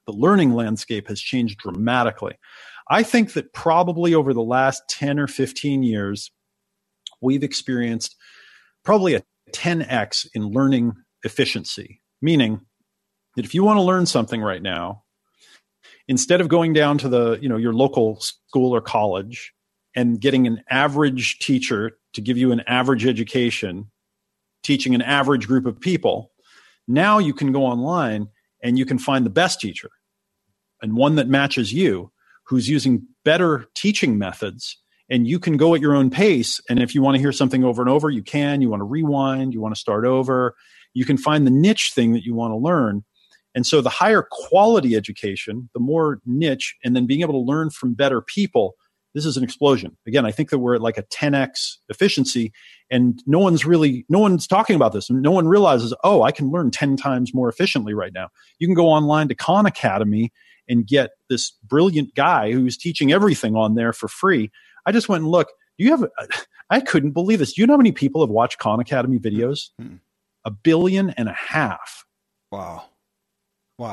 [0.07, 2.37] The learning landscape has changed dramatically.
[2.89, 6.31] I think that probably over the last 10 or 15 years,
[7.21, 8.17] we've experienced
[8.83, 12.63] probably a 10x in learning efficiency, meaning
[13.37, 15.05] that if you want to learn something right now,
[16.09, 19.53] instead of going down to the, you know, your local school or college
[19.95, 23.91] and getting an average teacher to give you an average education,
[24.63, 26.33] teaching an average group of people,
[26.89, 28.29] now you can go online
[28.63, 29.91] and you can find the best teacher
[30.83, 32.11] and one that matches you
[32.45, 34.79] who's using better teaching methods.
[35.11, 36.61] And you can go at your own pace.
[36.69, 38.61] And if you want to hear something over and over you can.
[38.63, 40.55] You want to rewind you want to start over.
[40.95, 43.05] You can find the niche thing that you want to learn
[43.59, 47.71] and so the higher quality education the more niche and then being able to learn
[47.71, 48.77] from better people
[49.15, 52.53] this is an explosion again i think that we're at like a 10x efficiency
[52.89, 56.31] and no one's really no one's talking about this And no one realizes oh i
[56.31, 58.29] can learn 10 times more efficiently right now
[58.61, 60.33] you can go online to khan academy
[60.71, 64.51] and get this brilliant guy who's teaching everything on there for free
[64.89, 65.53] I just went and looked.
[65.79, 66.09] Do you have?
[66.71, 67.53] I couldn't believe this.
[67.53, 69.69] Do you know how many people have watched Khan Academy videos?
[69.79, 69.97] Hmm.
[70.45, 72.05] A billion and a half.
[72.51, 72.85] Wow.
[73.79, 73.93] Wow.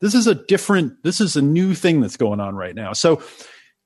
[0.00, 1.02] This is a different.
[1.02, 2.92] This is a new thing that's going on right now.
[2.92, 3.22] So,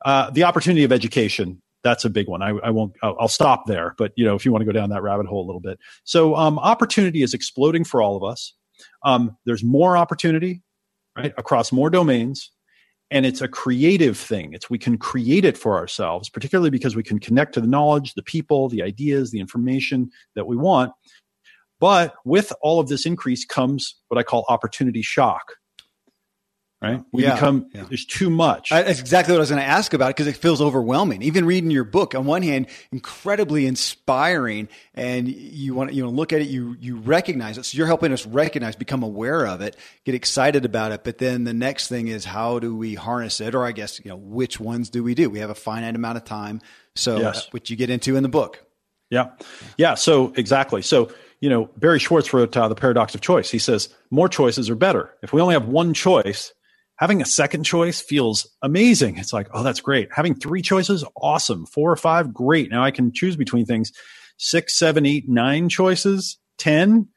[0.05, 1.63] uh, the opportunity of education.
[1.85, 2.43] That's a big one.
[2.43, 2.95] I, I won't.
[3.03, 3.95] I'll, I'll, stop there.
[3.97, 5.79] But you know, if you want to go down that rabbit hole a little bit,
[6.03, 8.55] so um, opportunity is exploding for all of us.
[9.05, 10.61] Um, there's more opportunity,
[11.17, 12.51] right, across more domains
[13.11, 17.03] and it's a creative thing it's we can create it for ourselves particularly because we
[17.03, 20.93] can connect to the knowledge the people the ideas the information that we want
[21.81, 25.55] but with all of this increase comes what i call opportunity shock
[26.81, 27.03] right?
[27.13, 27.85] We yeah, become yeah.
[27.89, 28.71] there's too much.
[28.71, 31.23] I, that's exactly what I was going to ask about because it feels overwhelming.
[31.23, 36.17] Even reading your book, on one hand, incredibly inspiring, and you want you want to
[36.17, 37.65] look at it, you you recognize it.
[37.65, 41.05] So you're helping us recognize, become aware of it, get excited about it.
[41.05, 44.11] But then the next thing is how do we harness it, or I guess you
[44.11, 45.31] know which ones do we do?
[45.31, 46.61] We have a finite amount of time,
[46.95, 47.39] so yes.
[47.39, 48.65] uh, which you get into in the book.
[49.11, 49.31] Yeah,
[49.77, 49.95] yeah.
[49.95, 50.83] So exactly.
[50.83, 53.51] So you know, Barry Schwartz wrote uh, the Paradox of Choice.
[53.51, 55.15] He says more choices are better.
[55.23, 56.53] If we only have one choice
[56.99, 59.19] having a second choice feels amazing.
[59.19, 60.09] It's like, oh, that's great.
[60.13, 61.65] Having three choices, awesome.
[61.67, 62.71] Four or five, great.
[62.71, 63.93] Now I can choose between things.
[64.37, 67.09] Six, seven, eight, nine choices, 10.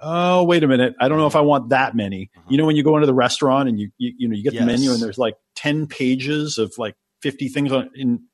[0.00, 0.94] Oh, wait a minute.
[1.00, 2.30] I don't know if I want that many.
[2.36, 2.46] Uh-huh.
[2.50, 4.54] You know, when you go into the restaurant and you, you, you know, you get
[4.54, 4.62] yes.
[4.62, 8.24] the menu and there's like 10 pages of like 50 things on in,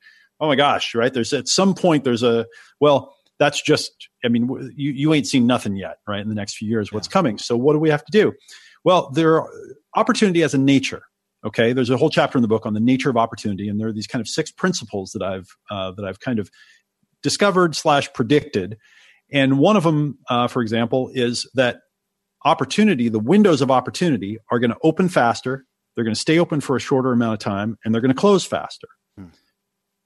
[0.40, 1.12] oh my gosh, right?
[1.12, 2.46] There's at some point, there's a,
[2.80, 6.20] well, that's just, I mean, you, you ain't seen nothing yet, right?
[6.20, 7.12] In the next few years, what's yeah.
[7.12, 7.38] coming.
[7.38, 8.32] So what do we have to do?
[8.84, 9.50] Well, there are,
[9.94, 11.02] opportunity as a nature.
[11.44, 13.88] Okay, there's a whole chapter in the book on the nature of opportunity, and there
[13.88, 16.50] are these kind of six principles that I've uh, that I've kind of
[17.22, 18.76] discovered slash predicted.
[19.32, 21.80] And one of them, uh, for example, is that
[22.44, 25.64] opportunity, the windows of opportunity, are going to open faster.
[25.94, 28.20] They're going to stay open for a shorter amount of time, and they're going to
[28.20, 28.88] close faster.
[29.16, 29.26] Hmm.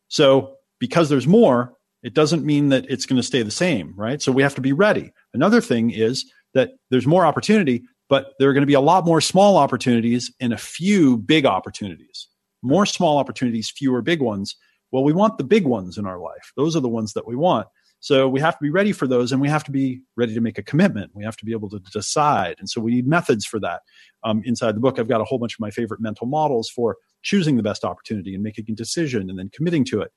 [0.09, 4.21] So, because there's more, it doesn't mean that it's going to stay the same, right?
[4.21, 5.13] So we have to be ready.
[5.35, 9.05] Another thing is that there's more opportunity, but there are going to be a lot
[9.05, 12.29] more small opportunities and a few big opportunities.
[12.63, 14.57] More small opportunities, fewer big ones.
[14.91, 16.53] Well, we want the big ones in our life.
[16.57, 17.67] Those are the ones that we want.
[18.01, 20.41] So we have to be ready for those and we have to be ready to
[20.41, 21.13] make a commitment.
[21.15, 22.57] We have to be able to decide.
[22.59, 23.83] And so we need methods for that.
[24.25, 26.97] Um, inside the book, I've got a whole bunch of my favorite mental models for
[27.23, 30.11] choosing the best opportunity and making a decision and then committing to it.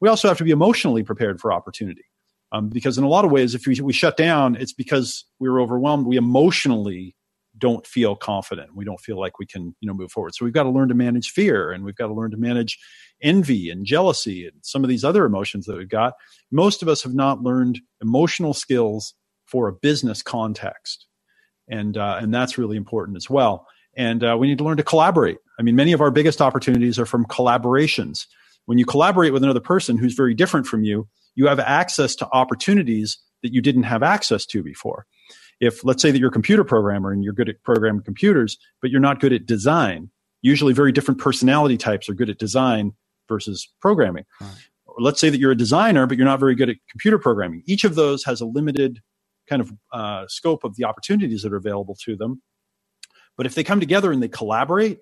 [0.00, 2.04] We also have to be emotionally prepared for opportunity.
[2.52, 5.48] Um, because in a lot of ways, if we, we shut down, it's because we
[5.48, 6.06] were overwhelmed.
[6.06, 7.16] We emotionally
[7.58, 8.74] don't feel confident.
[8.74, 10.34] We don't feel like we can, you know, move forward.
[10.34, 12.78] So we've got to learn to manage fear and we've got to learn to manage
[13.22, 16.14] envy and jealousy and some of these other emotions that we've got.
[16.50, 19.14] Most of us have not learned emotional skills
[19.46, 21.06] for a business context.
[21.68, 23.66] And, uh, and that's really important as well.
[23.96, 25.38] And uh, we need to learn to collaborate.
[25.58, 28.26] I mean, many of our biggest opportunities are from collaborations.
[28.66, 32.28] When you collaborate with another person who's very different from you, you have access to
[32.32, 35.06] opportunities that you didn't have access to before
[35.60, 38.90] if let's say that you're a computer programmer and you're good at programming computers, but
[38.90, 40.10] you're not good at design,
[40.42, 42.92] usually very different personality types are good at design
[43.28, 44.24] versus programming.
[44.40, 44.50] Right.
[44.86, 47.62] Or let's say that you're a designer, but you're not very good at computer programming.
[47.66, 49.00] Each of those has a limited
[49.48, 52.42] kind of uh, scope of the opportunities that are available to them.
[53.36, 55.00] But if they come together and they collaborate,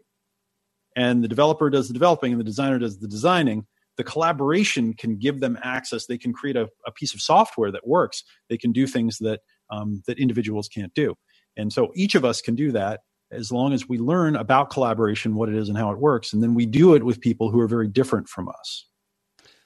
[0.97, 5.17] and the developer does the developing and the designer does the designing, the collaboration can
[5.17, 6.07] give them access.
[6.07, 8.25] They can create a, a piece of software that works.
[8.49, 11.15] They can do things that um, that individuals can't do.
[11.57, 15.35] And so each of us can do that as long as we learn about collaboration,
[15.35, 16.33] what it is and how it works.
[16.33, 18.87] And then we do it with people who are very different from us.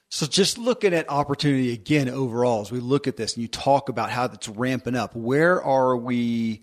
[0.09, 3.89] So just looking at opportunity again overall, as we look at this and you talk
[3.89, 6.63] about how it's ramping up, where are we?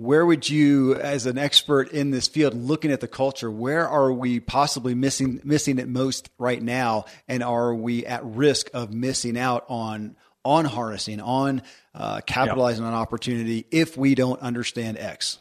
[0.00, 4.10] Where would you, as an expert in this field, looking at the culture, where are
[4.10, 9.36] we possibly missing missing it most right now, and are we at risk of missing
[9.36, 11.60] out on on harnessing, on
[11.94, 12.94] uh, capitalizing yep.
[12.94, 15.38] on opportunity if we don't understand X?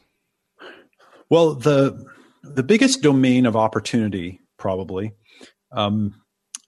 [1.29, 2.05] Well, the
[2.43, 5.13] the biggest domain of opportunity probably
[5.71, 6.21] um,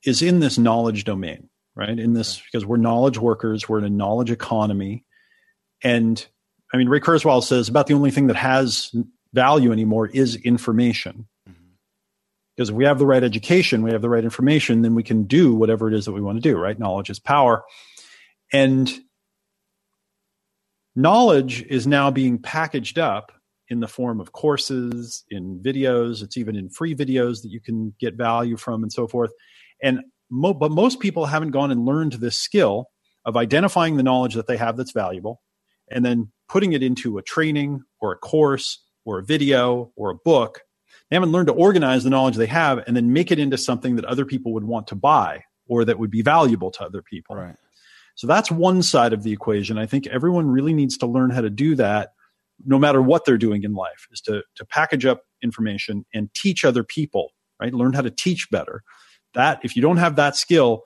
[0.05, 1.99] is in this knowledge domain, right?
[1.99, 5.03] In this because we're knowledge workers, we're in a knowledge economy,
[5.83, 6.25] and
[6.73, 8.93] I mean Ray Kurzweil says about the only thing that has
[9.33, 11.27] value anymore is information.
[11.49, 11.73] Mm-hmm.
[12.55, 15.23] Because if we have the right education, we have the right information, then we can
[15.23, 16.77] do whatever it is that we want to do, right?
[16.77, 17.63] Knowledge is power.
[18.53, 18.91] And
[20.95, 23.31] knowledge is now being packaged up
[23.69, 26.21] in the form of courses, in videos.
[26.21, 29.31] It's even in free videos that you can get value from and so forth.
[29.81, 32.87] And mo- but most people haven't gone and learned this skill
[33.23, 35.41] of identifying the knowledge that they have that's valuable
[35.91, 40.15] and then putting it into a training or a course or a video or a
[40.15, 40.61] book.
[41.09, 43.95] They haven't learned to organize the knowledge they have and then make it into something
[43.95, 47.37] that other people would want to buy or that would be valuable to other people.
[47.37, 47.55] Right.
[48.15, 49.77] So that's one side of the equation.
[49.77, 52.11] I think everyone really needs to learn how to do that
[52.65, 56.63] no matter what they're doing in life is to, to package up information and teach
[56.65, 57.73] other people, right?
[57.73, 58.83] Learn how to teach better.
[59.33, 60.83] That if you don't have that skill,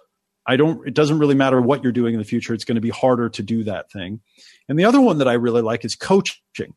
[0.48, 2.54] I don't, it doesn't really matter what you're doing in the future.
[2.54, 4.22] It's going to be harder to do that thing.
[4.70, 6.74] And the other one that I really like is coaching.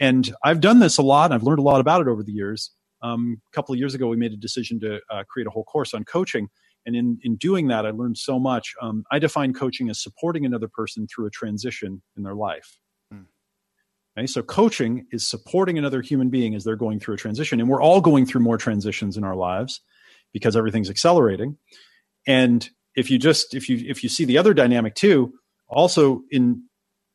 [0.00, 1.26] And I've done this a lot.
[1.26, 2.70] and I've learned a lot about it over the years.
[3.02, 5.64] Um, a couple of years ago, we made a decision to uh, create a whole
[5.64, 6.48] course on coaching.
[6.84, 8.74] And in, in doing that, I learned so much.
[8.80, 12.78] Um, I define coaching as supporting another person through a transition in their life.
[13.10, 13.22] Hmm.
[14.16, 17.60] Okay, so coaching is supporting another human being as they're going through a transition.
[17.60, 19.80] And we're all going through more transitions in our lives
[20.32, 21.58] because everything's accelerating.
[22.26, 25.34] And if you just if you if you see the other dynamic too,
[25.68, 26.62] also in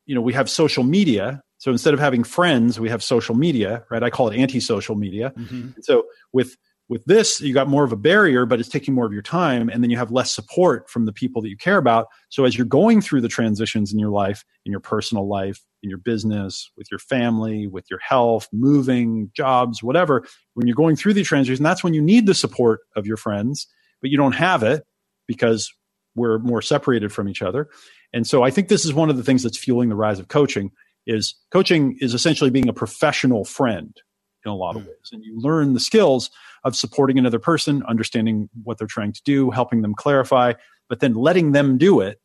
[0.06, 1.42] you know, we have social media.
[1.58, 4.02] So instead of having friends, we have social media, right?
[4.02, 5.32] I call it anti-social media.
[5.36, 5.70] Mm-hmm.
[5.82, 6.56] So with
[6.88, 9.70] with this, you got more of a barrier, but it's taking more of your time.
[9.70, 12.08] And then you have less support from the people that you care about.
[12.28, 15.88] So as you're going through the transitions in your life, in your personal life, in
[15.88, 21.14] your business, with your family, with your health, moving, jobs, whatever, when you're going through
[21.14, 23.68] these transitions, that's when you need the support of your friends,
[24.02, 24.84] but you don't have it
[25.26, 25.72] because
[26.14, 27.68] we're more separated from each other.
[28.12, 30.28] And so I think this is one of the things that's fueling the rise of
[30.28, 30.70] coaching
[31.06, 33.96] is coaching is essentially being a professional friend
[34.44, 34.88] in a lot of hmm.
[34.88, 35.10] ways.
[35.12, 36.30] And you learn the skills
[36.64, 40.52] of supporting another person, understanding what they're trying to do, helping them clarify,
[40.88, 42.20] but then letting them do it,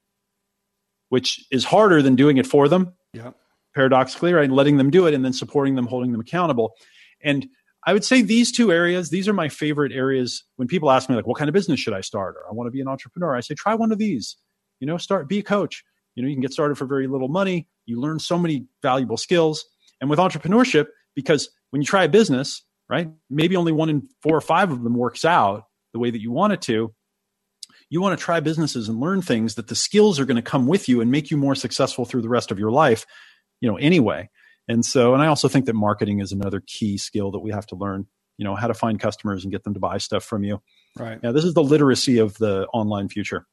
[1.09, 2.93] which is harder than doing it for them.
[3.13, 3.31] Yeah.
[3.73, 4.49] Paradoxically, right?
[4.49, 6.73] Letting them do it and then supporting them, holding them accountable.
[7.21, 7.47] And
[7.85, 10.43] I would say these two areas, these are my favorite areas.
[10.57, 12.35] When people ask me, like, what kind of business should I start?
[12.35, 14.35] Or I want to be an entrepreneur, I say, try one of these.
[14.79, 15.83] You know, start, be a coach.
[16.15, 17.67] You know, you can get started for very little money.
[17.85, 19.65] You learn so many valuable skills.
[20.01, 23.09] And with entrepreneurship, because when you try a business, right?
[23.29, 26.31] Maybe only one in four or five of them works out the way that you
[26.31, 26.93] want it to.
[27.89, 30.67] You want to try businesses and learn things that the skills are going to come
[30.67, 33.05] with you and make you more successful through the rest of your life,
[33.61, 34.29] you know, anyway.
[34.67, 37.65] And so, and I also think that marketing is another key skill that we have
[37.67, 38.05] to learn,
[38.37, 40.61] you know, how to find customers and get them to buy stuff from you.
[40.97, 41.19] Right.
[41.23, 41.31] Yeah.
[41.31, 43.45] This is the literacy of the online future.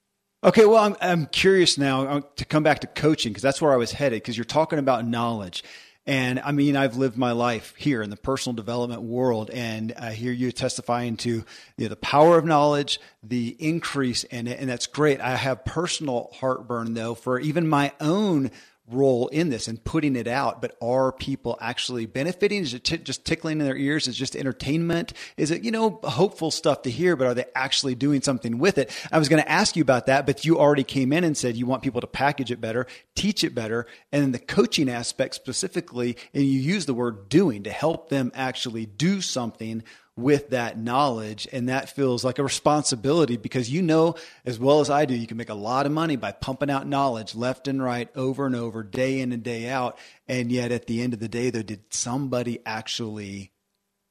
[0.43, 3.73] Okay, well, I'm, I'm curious now uh, to come back to coaching because that's where
[3.73, 5.65] I was headed because you're talking about knowledge.
[6.07, 10.13] And I mean, I've lived my life here in the personal development world, and I
[10.13, 11.45] hear you testifying to you
[11.79, 15.21] know, the power of knowledge, the increase in it, and that's great.
[15.23, 18.51] I have personal heartburn though for even my own
[18.91, 22.63] role in this and putting it out, but are people actually benefiting?
[22.63, 24.07] Is it t- just tickling in their ears?
[24.07, 25.15] Is it just entertainment?
[25.37, 28.77] Is it, you know, hopeful stuff to hear, but are they actually doing something with
[28.77, 28.91] it?
[29.11, 31.57] I was going to ask you about that, but you already came in and said
[31.57, 35.35] you want people to package it better, teach it better, and then the coaching aspect
[35.35, 39.83] specifically, and you use the word doing to help them actually do something
[40.17, 41.49] with that knowledge.
[41.53, 45.27] And that feels like a responsibility because you know as well as I do, you
[45.27, 48.55] can make a lot of money by pumping out knowledge left and right over and
[48.55, 49.99] over, day in and day out.
[50.29, 53.53] And yet at the end of the day, though, did somebody actually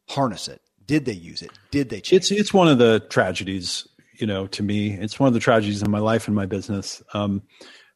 [0.10, 0.62] harness it?
[0.86, 1.52] Did they use it?
[1.72, 2.32] Did they change?
[2.32, 3.88] It's, it's one of the tragedies,
[4.20, 4.92] you know, to me.
[4.92, 7.02] It's one of the tragedies in my life and my business.
[7.14, 7.42] Um,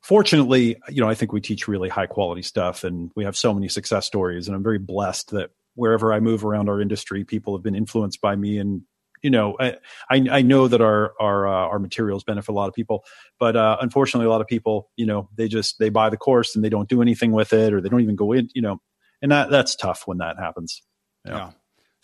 [0.01, 3.53] fortunately, you know, I think we teach really high quality stuff and we have so
[3.53, 7.55] many success stories and I'm very blessed that wherever I move around our industry, people
[7.55, 8.81] have been influenced by me and
[9.23, 9.77] you know, I,
[10.11, 13.03] I know that our our uh, our materials benefit a lot of people,
[13.39, 16.55] but uh, unfortunately, a lot of people, you know, they just they buy the course
[16.55, 18.79] and they don't do anything with it, or they don't even go in, you know,
[19.21, 20.83] and that that's tough when that happens.
[21.25, 21.51] yeah.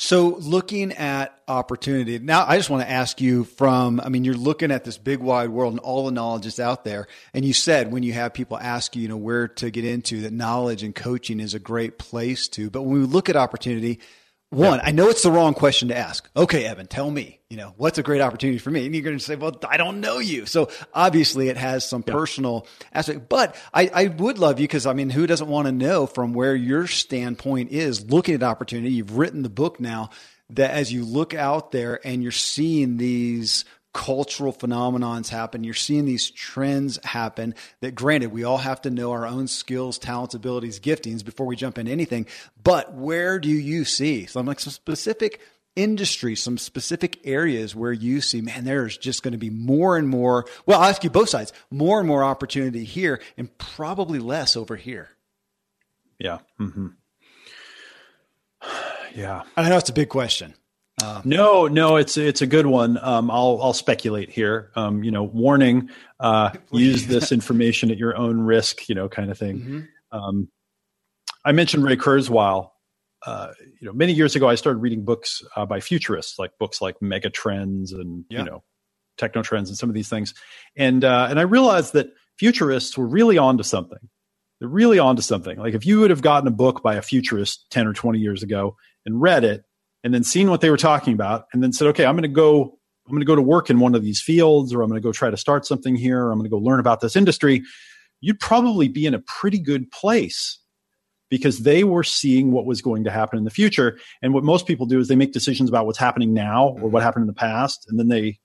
[0.05, 4.35] So, looking at opportunity, now I just want to ask you from, I mean, you're
[4.35, 7.07] looking at this big wide world and all the knowledge is out there.
[7.33, 10.19] And you said when you have people ask you, you know, where to get into,
[10.23, 12.69] that knowledge and coaching is a great place to.
[12.69, 14.01] But when we look at opportunity,
[14.53, 14.85] one, yeah.
[14.85, 16.29] I know it's the wrong question to ask.
[16.35, 18.85] Okay, Eben, tell me, you know, what's a great opportunity for me?
[18.85, 20.45] And you're going to say, well, I don't know you.
[20.45, 22.13] So obviously it has some yeah.
[22.13, 25.71] personal aspect, but I, I would love you because I mean, who doesn't want to
[25.71, 28.93] know from where your standpoint is looking at opportunity?
[28.93, 30.09] You've written the book now
[30.51, 35.63] that as you look out there and you're seeing these cultural phenomenons happen.
[35.63, 39.97] You're seeing these trends happen that granted, we all have to know our own skills,
[39.97, 42.25] talents, abilities, giftings before we jump into anything.
[42.61, 45.39] But where do you see some like some specific
[45.75, 50.07] industry, some specific areas where you see, man, there's just going to be more and
[50.07, 50.45] more.
[50.65, 54.75] Well, I'll ask you both sides more and more opportunity here and probably less over
[54.75, 55.09] here.
[56.19, 56.39] Yeah.
[56.59, 56.87] Mm-hmm.
[59.15, 59.43] Yeah.
[59.55, 60.55] I know it's a big question.
[61.03, 62.97] Uh, no, no, it's it's a good one.
[63.01, 64.71] Um, I'll I'll speculate here.
[64.75, 65.89] Um, you know, warning:
[66.19, 68.87] uh, use this information at your own risk.
[68.87, 69.59] You know, kind of thing.
[69.59, 70.17] Mm-hmm.
[70.17, 70.47] Um,
[71.43, 72.69] I mentioned Ray Kurzweil.
[73.25, 76.81] Uh, you know, many years ago, I started reading books uh, by futurists, like books
[76.81, 78.39] like Mega Trends and yeah.
[78.39, 78.63] you know,
[79.17, 80.33] Techno Trends and some of these things.
[80.77, 84.09] And uh, and I realized that futurists were really onto something.
[84.59, 85.57] They're really onto something.
[85.57, 88.41] Like if you would have gotten a book by a futurist ten or twenty years
[88.41, 89.65] ago and read it,
[90.03, 92.27] and then seen what they were talking about, and then said, okay, I'm going to
[92.27, 92.77] go.
[93.05, 95.05] I'm going to go to work in one of these fields, or I'm going to
[95.05, 97.61] go try to start something here, or I'm going to go learn about this industry.
[98.21, 100.57] You'd probably be in a pretty good place
[101.29, 103.99] because they were seeing what was going to happen in the future.
[104.21, 107.03] And what most people do is they make decisions about what's happening now or what
[107.03, 108.39] happened in the past, and then they,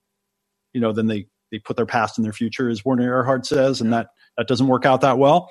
[0.73, 3.81] you know, then they they put their past in their future, as Werner Erhard says,
[3.81, 5.51] and that that doesn't work out that well.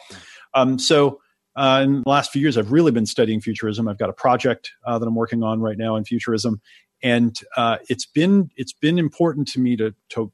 [0.54, 1.22] Um, so.
[1.58, 3.88] Uh, in the last few years, I've really been studying futurism.
[3.88, 6.62] I've got a project uh, that I'm working on right now in futurism,
[7.02, 10.32] and uh, it's been it's been important to me to to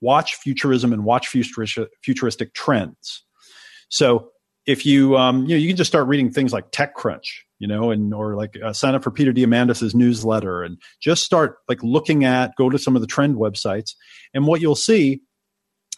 [0.00, 3.22] watch futurism and watch futuristic, futuristic trends.
[3.90, 4.30] So
[4.64, 7.90] if you um, you know you can just start reading things like TechCrunch, you know,
[7.90, 12.24] and or like uh, sign up for Peter Diamandis's newsletter and just start like looking
[12.24, 13.90] at go to some of the trend websites,
[14.32, 15.20] and what you'll see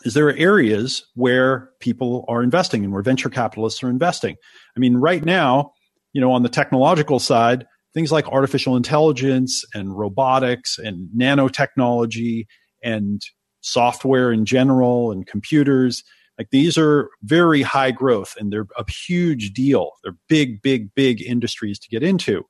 [0.04, 4.36] is there are areas where people are investing and where venture capitalists are investing.
[4.76, 5.72] I mean, right now,
[6.12, 12.46] you know, on the technological side, things like artificial intelligence and robotics and nanotechnology
[12.82, 13.22] and
[13.60, 16.04] software in general and computers
[16.38, 19.92] like these are very high growth and they're a huge deal.
[20.02, 22.44] They're big, big, big industries to get into.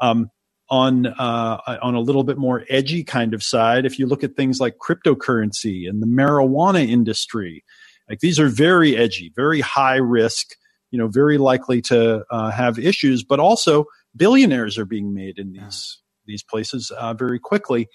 [0.00, 0.30] Um,
[0.68, 4.34] on uh, on a little bit more edgy kind of side, if you look at
[4.34, 7.64] things like cryptocurrency and the marijuana industry,
[8.08, 10.56] like these are very edgy, very high risk,
[10.90, 13.22] you know, very likely to uh, have issues.
[13.22, 13.84] But also,
[14.16, 17.88] billionaires are being made in these these places uh, very quickly,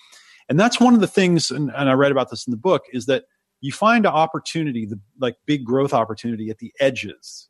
[0.47, 1.51] and that's one of the things.
[1.51, 3.25] And, and I write about this in the book is that
[3.59, 7.49] you find an opportunity, the like big growth opportunity at the edges.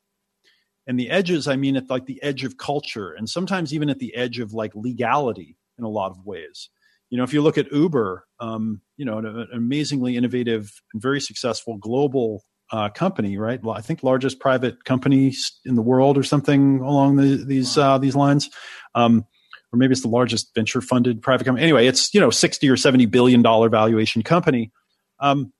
[0.88, 4.00] And the edges, I mean, at like the edge of culture and sometimes even at
[4.00, 6.70] the edge of like legality in a lot of ways.
[7.10, 11.02] You know, if you look at Uber, um, you know, an, an, amazingly innovative and
[11.02, 13.62] very successful global uh, company, right?
[13.62, 15.34] Well, I think largest private company
[15.66, 18.50] in the world or something along the, these uh, these lines.
[18.96, 19.26] Um,
[19.74, 21.64] or maybe it's the largest venture funded private company.
[21.64, 24.72] Anyway, it's you know sixty or seventy billion dollar valuation company.
[25.20, 25.54] Um,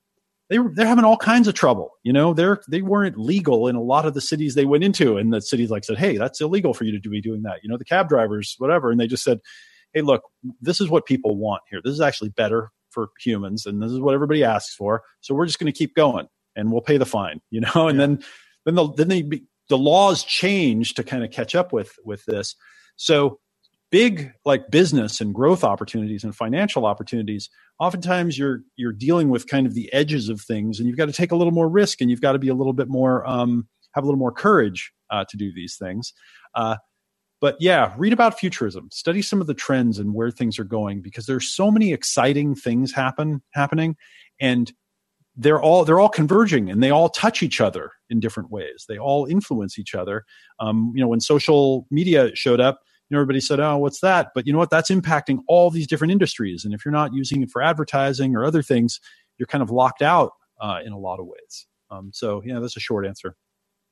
[0.52, 1.92] they were they're having all kinds of trouble.
[2.02, 5.16] You know, they're they weren't legal in a lot of the cities they went into,
[5.16, 7.70] and the cities like said, "Hey, that's illegal for you to be doing that." You
[7.70, 9.40] know, the cab drivers, whatever, and they just said,
[9.94, 10.22] "Hey, look,
[10.60, 11.80] this is what people want here.
[11.82, 15.02] This is actually better for humans, and this is what everybody asks for.
[15.22, 17.98] So we're just going to keep going, and we'll pay the fine." You know, and
[17.98, 18.06] yeah.
[18.06, 18.24] then
[18.66, 22.54] then the then they the laws change to kind of catch up with with this.
[22.96, 23.38] So
[23.92, 29.66] big like business and growth opportunities and financial opportunities oftentimes you're you're dealing with kind
[29.66, 32.10] of the edges of things and you've got to take a little more risk and
[32.10, 35.24] you've got to be a little bit more um, have a little more courage uh,
[35.28, 36.14] to do these things.
[36.54, 36.76] Uh,
[37.40, 38.88] but yeah read about futurism.
[38.90, 42.54] Study some of the trends and where things are going because there's so many exciting
[42.54, 43.94] things happen happening
[44.40, 44.72] and
[45.36, 48.86] they're all they're all converging and they all touch each other in different ways.
[48.88, 50.24] They all influence each other.
[50.60, 52.80] Um, you know when social media showed up
[53.12, 54.70] know, everybody said, "Oh, what's that?" But you know what?
[54.70, 58.44] That's impacting all these different industries, and if you're not using it for advertising or
[58.44, 59.00] other things,
[59.38, 61.66] you're kind of locked out uh, in a lot of ways.
[61.90, 63.36] Um, so, yeah, that's a short answer.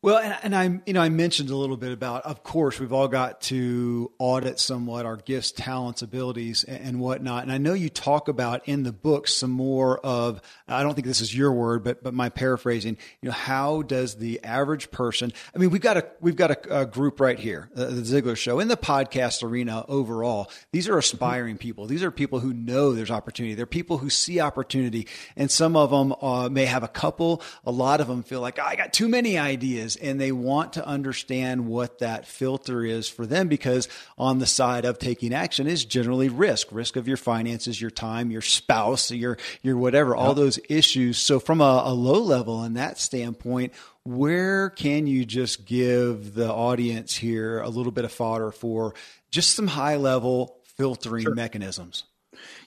[0.03, 2.92] Well, and, and I'm, you know, I mentioned a little bit about, of course, we've
[2.92, 7.42] all got to audit somewhat our gifts, talents, abilities, and, and, whatnot.
[7.42, 11.07] And I know you talk about in the book some more of, I don't think
[11.07, 12.96] this is your word, but but my paraphrasing.
[13.20, 15.34] You know, how does the average person?
[15.55, 18.38] I mean, we've got a we've got a, a group right here, uh, the Ziglar
[18.38, 20.51] Show, in the podcast arena overall.
[20.72, 21.84] These are aspiring people.
[21.84, 23.55] These are people who know there's opportunity.
[23.55, 27.42] They're people who see opportunity, and some of them uh, may have a couple.
[27.66, 30.32] A lot of them feel like oh, I got too many ideas is, and they
[30.32, 33.88] want to understand what that filter is for them because
[34.18, 38.30] on the side of taking action is generally risk, risk of your finances, your time,
[38.30, 41.18] your spouse, your your whatever, all those issues.
[41.18, 43.72] So from a, a low level in that standpoint,
[44.05, 48.95] where can you just give the audience here a little bit of fodder for
[49.30, 51.34] just some high level filtering sure.
[51.34, 52.05] mechanisms?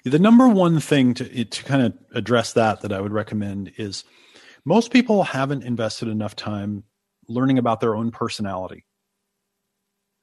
[0.03, 4.03] The number one thing to to kind of address that that I would recommend is
[4.65, 6.83] most people haven't invested enough time
[7.27, 8.85] learning about their own personality,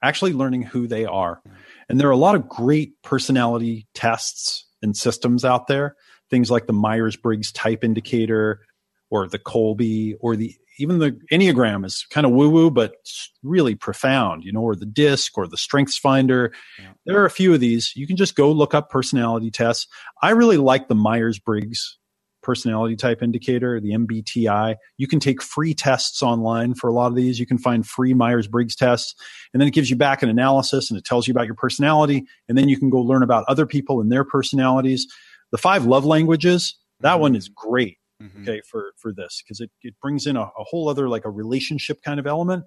[0.03, 1.41] actually learning who they are.
[1.89, 5.95] And there are a lot of great personality tests and systems out there.
[6.29, 8.61] Things like the Myers Briggs type indicator
[9.09, 12.95] or the Kolbe or the even the Enneagram is kind of woo woo, but
[13.43, 16.53] really profound, you know, or the DISC or the Strengths Finder.
[16.79, 16.91] Yeah.
[17.05, 17.93] There are a few of these.
[17.95, 19.87] You can just go look up personality tests.
[20.23, 21.99] I really like the Myers Briggs
[22.41, 24.75] personality type indicator, the MBTI.
[24.97, 27.39] You can take free tests online for a lot of these.
[27.39, 29.15] You can find free Myers Briggs tests,
[29.53, 32.25] and then it gives you back an analysis and it tells you about your personality.
[32.47, 35.07] And then you can go learn about other people and their personalities.
[35.51, 37.21] The five love languages, that mm-hmm.
[37.21, 37.97] one is great.
[38.21, 38.43] Mm-hmm.
[38.43, 41.31] Okay, for for this because it, it brings in a, a whole other like a
[41.31, 42.65] relationship kind of element.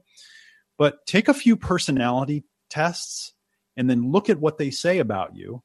[0.79, 3.33] But take a few personality tests
[3.77, 5.63] and then look at what they say about you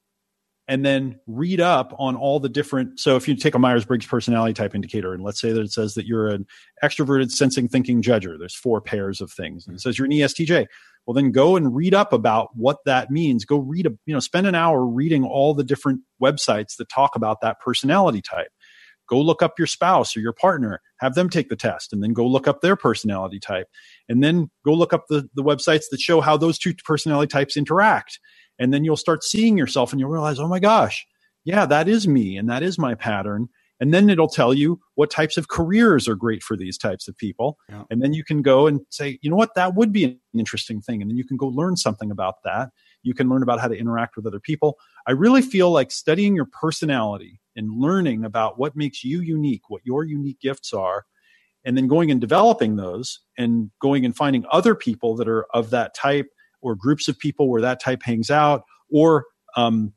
[0.69, 4.53] and then read up on all the different so if you take a myers-briggs personality
[4.53, 6.45] type indicator and let's say that it says that you're an
[6.83, 9.89] extroverted sensing thinking judger there's four pairs of things and it mm-hmm.
[9.89, 10.67] says you're an estj
[11.05, 13.43] well then go and read up about what that means.
[13.43, 17.15] Go read a you know spend an hour reading all the different websites that talk
[17.15, 18.49] about that personality type.
[19.07, 22.13] Go look up your spouse or your partner have them take the test and then
[22.13, 23.67] go look up their personality type.
[24.07, 27.57] And then go look up the, the websites that show how those two personality types
[27.57, 28.19] interact
[28.59, 31.05] and then you'll start seeing yourself and you'll realize, oh my gosh,
[31.45, 33.47] yeah, that is me and that is my pattern.
[33.79, 37.17] And then it'll tell you what types of careers are great for these types of
[37.17, 37.57] people.
[37.69, 37.83] Yeah.
[37.89, 40.81] And then you can go and say, you know what, that would be an interesting
[40.81, 41.01] thing.
[41.01, 42.71] And then you can go learn something about that.
[43.03, 44.77] You can learn about how to interact with other people.
[45.07, 49.81] I really feel like studying your personality and learning about what makes you unique, what
[49.85, 51.05] your unique gifts are,
[51.63, 55.69] and then going and developing those and going and finding other people that are of
[55.69, 56.27] that type
[56.61, 59.93] or groups of people where that type hangs out, or um,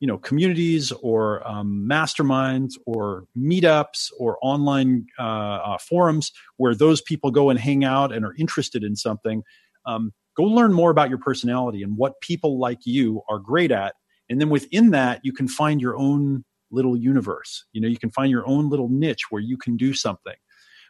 [0.00, 7.00] you know communities or um, masterminds or meetups or online uh, uh, forums where those
[7.00, 9.42] people go and hang out and are interested in something.
[9.86, 13.94] Um, go learn more about your personality and what people like you are great at,
[14.28, 17.64] and then within that you can find your own little universe.
[17.72, 20.34] You know, you can find your own little niche where you can do something.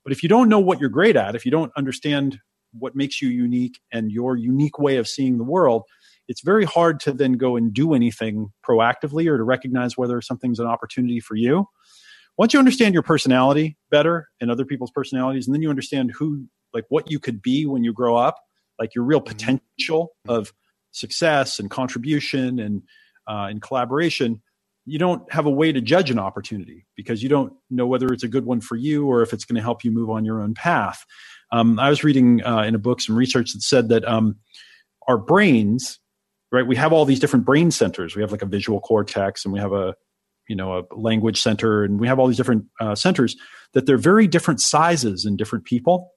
[0.03, 2.41] But if you don't know what you're great at, if you don't understand
[2.79, 5.83] what makes you unique and your unique way of seeing the world,
[6.29, 10.59] it's very hard to then go and do anything proactively or to recognize whether something's
[10.59, 11.67] an opportunity for you.
[12.37, 16.47] Once you understand your personality better and other people's personalities, and then you understand who,
[16.73, 18.37] like what you could be when you grow up,
[18.79, 19.37] like your real mm-hmm.
[19.37, 20.53] potential of
[20.91, 22.83] success and contribution and
[23.27, 24.43] uh, and collaboration,
[24.85, 28.23] you don't have a way to judge an opportunity because you don't know whether it's
[28.23, 30.43] a good one for you or if it's going to help you move on your
[30.43, 31.05] own path.
[31.55, 34.37] Um, I was reading uh, in a book some research that said that um,
[35.07, 36.01] our brains,
[36.51, 36.67] right?
[36.67, 38.17] We have all these different brain centers.
[38.17, 39.95] We have like a visual cortex, and we have a
[40.49, 43.37] you know a language center, and we have all these different uh, centers.
[43.73, 46.11] That they're very different sizes in different people.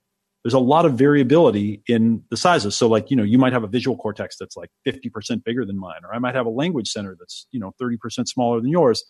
[0.43, 2.75] There's a lot of variability in the sizes.
[2.75, 5.77] So, like you know, you might have a visual cortex that's like 50% bigger than
[5.77, 9.03] mine, or I might have a language center that's you know 30% smaller than yours.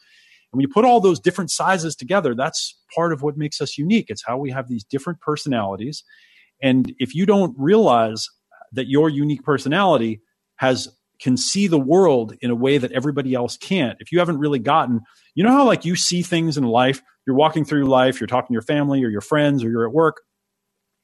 [0.58, 4.08] When you put all those different sizes together, that's part of what makes us unique.
[4.10, 6.04] It's how we have these different personalities.
[6.64, 8.28] And if you don't realize
[8.72, 10.20] that your unique personality
[10.56, 10.88] has
[11.20, 13.98] can see the world in a way that everybody else can't.
[14.00, 15.02] If you haven't really gotten,
[15.36, 18.48] you know how like you see things in life, you're walking through life, you're talking
[18.48, 20.22] to your family or your friends or you're at work,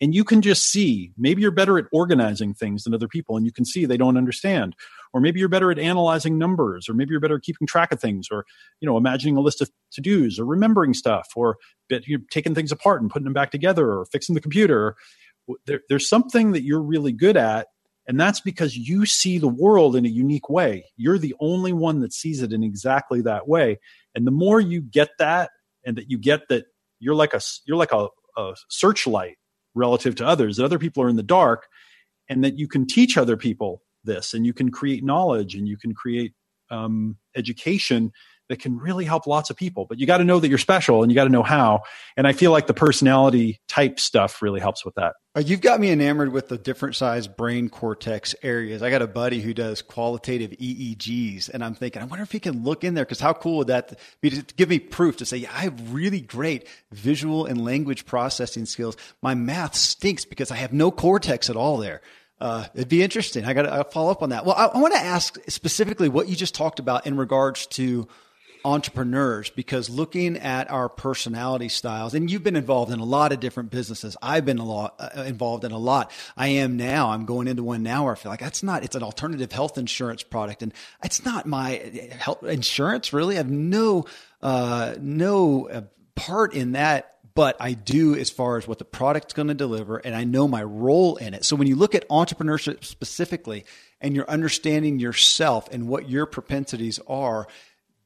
[0.02, 3.46] and you can just see maybe you're better at organizing things than other people and
[3.46, 4.76] you can see they don't understand
[5.14, 8.00] or maybe you're better at analyzing numbers or maybe you're better at keeping track of
[8.00, 8.46] things or
[8.82, 11.58] you know imagining a list of to-dos or remembering stuff or
[11.90, 14.96] you're taking things apart and putting them back together or fixing the computer.
[15.68, 17.68] There, there's something that you're really good at
[18.08, 20.86] and that's because you see the world in a unique way.
[20.98, 23.80] You're the only one that sees it in exactly that way.
[24.14, 25.52] And the more you get that
[25.86, 26.66] and that you get that
[27.00, 28.08] you're like a you're like a,
[28.38, 29.38] a searchlight
[29.76, 31.68] relative to others, that other people are in the dark,
[32.30, 35.78] and that you can teach other people this, and you can create knowledge, and you
[35.78, 36.34] can create
[36.70, 38.12] um, education
[38.50, 39.86] that can really help lots of people.
[39.88, 41.84] But you got to know that you're special and you got to know how.
[42.18, 45.14] And I feel like the personality type stuff really helps with that.
[45.36, 48.84] Uh, you've got me enamored with the different size brain cortex areas.
[48.84, 52.40] I got a buddy who does qualitative EEGs, and I'm thinking, I wonder if he
[52.40, 55.26] can look in there because how cool would that be to give me proof to
[55.26, 58.98] say, yeah, I have really great visual and language processing skills.
[59.22, 62.02] My math stinks because I have no cortex at all there.
[62.44, 63.46] Uh, it'd be interesting.
[63.46, 64.46] I got to follow up on that.
[64.46, 68.06] Well, I, I want to ask specifically what you just talked about in regards to
[68.66, 73.42] entrepreneurs because looking at our personality styles and you've been involved in a lot of
[73.42, 77.26] different businesses i've been a lot uh, involved in a lot i am now i'm
[77.26, 80.24] going into one now where i feel like that's not it's an alternative health insurance
[80.24, 80.74] product and
[81.04, 81.72] it's not my
[82.18, 84.06] health insurance really i have no
[84.42, 85.82] uh, no uh,
[86.16, 89.98] part in that but I do as far as what the product's going to deliver,
[89.98, 91.46] and I know my role in it.
[91.46, 93.66] So when you look at entrepreneurship specifically,
[94.00, 97.48] and you're understanding yourself and what your propensities are,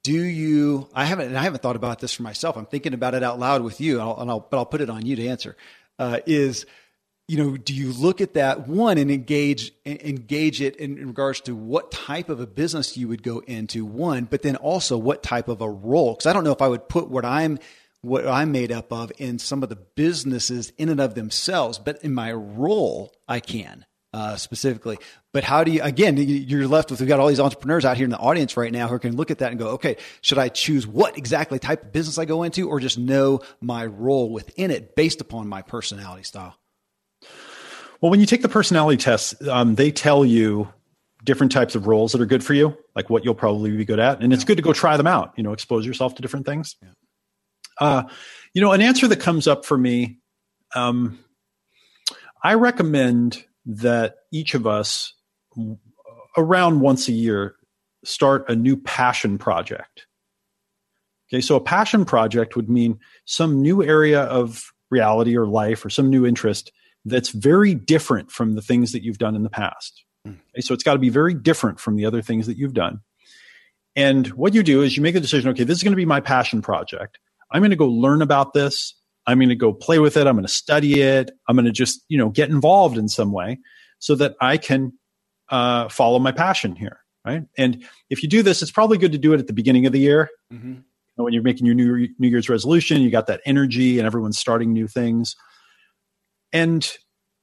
[0.04, 0.88] do you?
[0.94, 2.56] I haven't, and I haven't thought about this for myself.
[2.56, 4.80] I'm thinking about it out loud with you, and I'll, and I'll but I'll put
[4.80, 5.58] it on you to answer.
[6.00, 6.66] Uh, is
[7.28, 11.56] you know, do you look at that one and engage engage it in regards to
[11.56, 15.50] what type of a business you would go into one, but then also what type
[15.50, 16.14] of a role?
[16.14, 17.60] Because I don't know if I would put what I'm
[18.08, 22.04] what I'm made up of in some of the businesses in and of themselves, but
[22.04, 24.98] in my role, I can uh, specifically.
[25.34, 28.06] But how do you, again, you're left with, we've got all these entrepreneurs out here
[28.06, 30.50] in the audience right now who can look at that and go, okay, should I
[30.50, 34.72] choose what exactly type of business I go into or just know my role within
[34.72, 36.56] it based upon my personality style?
[38.02, 40.68] Well, when you take the personality test, um, they tell you
[41.24, 44.00] different types of roles that are good for you, like what you'll probably be good
[44.00, 44.22] at.
[44.22, 46.76] And it's good to go try them out, you know, expose yourself to different things.
[46.82, 46.90] Yeah.
[47.80, 48.04] Uh,
[48.54, 50.20] you know, an answer that comes up for me,
[50.76, 51.20] um,
[52.44, 55.14] I recommend that each of us
[56.38, 57.56] around once a year
[58.04, 60.08] start a new passion project.
[61.30, 65.90] Okay, so a passion project would mean some new area of reality or life or
[65.90, 66.72] some new interest
[67.04, 70.06] that's very different from the things that you've done in the past.
[70.26, 70.32] Hmm.
[70.54, 73.02] Okay, so it's got to be very different from the other things that you've done.
[73.96, 76.06] And what you do is you make a decision okay, this is going to be
[76.06, 77.20] my passion project.
[77.52, 78.94] I'm going to go learn about this.
[79.26, 80.26] I'm going to go play with it.
[80.28, 81.32] I'm going to study it.
[81.48, 83.60] I'm going to just, you know, get involved in some way
[84.00, 84.94] so that I can
[85.50, 87.00] uh, follow my passion here.
[87.26, 87.44] Right.
[87.58, 89.92] And if you do this, it's probably good to do it at the beginning of
[89.92, 90.30] the year.
[90.54, 90.72] Mm-hmm.
[90.72, 90.84] You
[91.18, 94.38] know, when you're making your new, new Year's resolution, you got that energy and everyone's
[94.38, 95.36] starting new things
[96.54, 96.90] and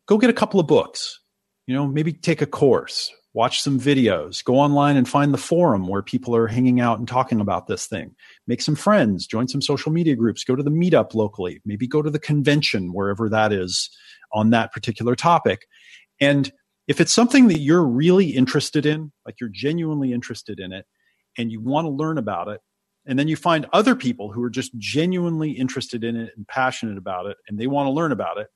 [0.07, 1.21] go get a couple of books.
[1.67, 5.89] You know, maybe take a course, watch some videos, go online and find the forum
[5.89, 8.15] where people are hanging out and talking about this thing.
[8.47, 12.01] Make some friends, join some social media groups, go to the meetup locally, maybe go
[12.01, 13.91] to the convention, wherever that is
[14.33, 15.67] on that particular topic.
[16.21, 16.53] And
[16.87, 20.87] if it's something that you're really interested in, like you're genuinely interested in it,
[21.37, 22.61] and you want to learn about it,
[23.05, 26.99] and then you find other people who are just genuinely interested in it and passionate
[26.99, 28.47] about it, and they want to learn about it,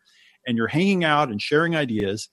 [0.47, 2.29] and you're hanging out and sharing ideas,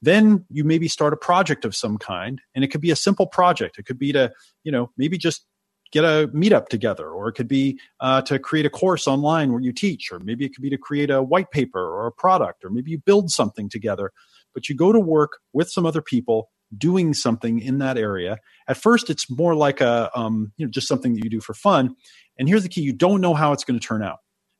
[0.00, 2.40] then you maybe start a project of some kind.
[2.54, 3.78] And it could be a simple project.
[3.78, 4.32] It could be to,
[4.64, 5.44] you know, maybe just
[5.90, 9.60] get a meetup together, or it could be uh, to create a course online where
[9.60, 12.64] you teach, or maybe it could be to create a white paper or a product,
[12.64, 14.12] or maybe you build something together.
[14.54, 18.38] But you go to work with some other people doing something in that area.
[18.68, 21.54] At first, it's more like a, um, you know, just something that you do for
[21.54, 21.96] fun.
[22.38, 24.18] And here's the key: you don't know how it's going to turn out.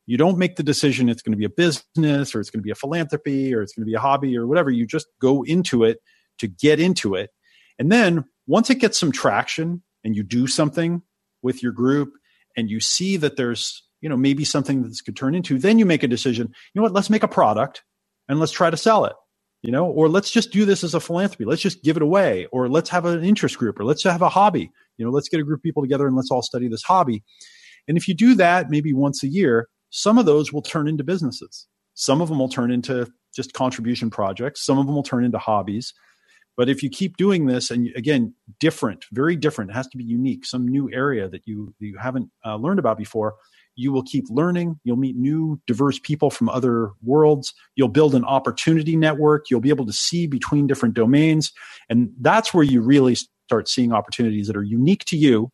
[0.09, 2.65] You don't make the decision it's going to be a business or it's going to
[2.65, 4.71] be a philanthropy or it's going to be a hobby or whatever.
[4.71, 5.99] You just go into it
[6.39, 7.29] to get into it.
[7.77, 11.03] And then once it gets some traction and you do something
[11.43, 12.13] with your group
[12.57, 15.77] and you see that there's, you know, maybe something that this could turn into, then
[15.77, 17.83] you make a decision, you know what, let's make a product
[18.27, 19.13] and let's try to sell it
[19.61, 19.87] you know?
[19.87, 21.43] Or let's just do this as a philanthropy.
[21.43, 24.29] Let's just give it away or let's have an interest group or let's have a
[24.29, 24.71] hobby.
[24.97, 27.23] You know let's get a group of people together and let's all study this hobby.
[27.87, 31.03] And if you do that maybe once a year some of those will turn into
[31.03, 31.67] businesses.
[31.93, 34.65] Some of them will turn into just contribution projects.
[34.65, 35.93] Some of them will turn into hobbies.
[36.57, 40.03] But if you keep doing this, and again, different, very different, it has to be
[40.03, 43.35] unique, some new area that you you haven't uh, learned about before.
[43.75, 44.77] You will keep learning.
[44.83, 47.53] You'll meet new, diverse people from other worlds.
[47.75, 49.49] You'll build an opportunity network.
[49.49, 51.53] You'll be able to see between different domains,
[51.89, 55.49] and that's where you really start seeing opportunities that are unique to you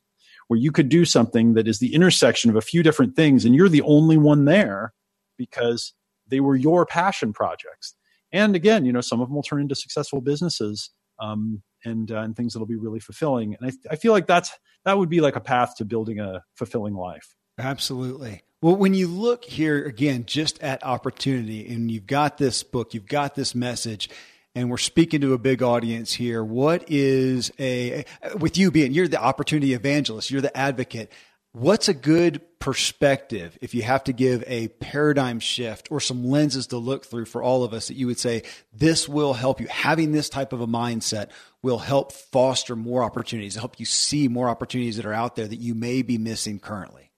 [0.47, 3.55] where you could do something that is the intersection of a few different things and
[3.55, 4.93] you're the only one there
[5.37, 5.93] because
[6.27, 7.95] they were your passion projects.
[8.31, 12.19] And again you know some of them will turn into successful businesses um, and uh,
[12.19, 13.55] and things that'll be really fulfilling.
[13.55, 14.51] And I, I feel like that's
[14.83, 17.35] that would be like a path to building a fulfilling life.
[17.57, 18.43] Absolutely.
[18.61, 23.07] Well when you look here again just at opportunity and you've got this book you've
[23.07, 24.09] got this message
[24.56, 26.43] and we're speaking to a big audience here.
[26.43, 28.06] What is a,
[28.39, 31.12] with you being, you're the opportunity evangelist, you're the advocate.
[31.51, 36.68] What's a good perspective if you have to give a paradigm shift or some lenses
[36.68, 38.43] to look through for all of us that you would say
[38.74, 39.68] this will help you?
[39.68, 41.30] Having this type of a mindset
[41.62, 45.60] will help foster more opportunities, help you see more opportunities that are out there that
[45.60, 47.12] you may be missing currently.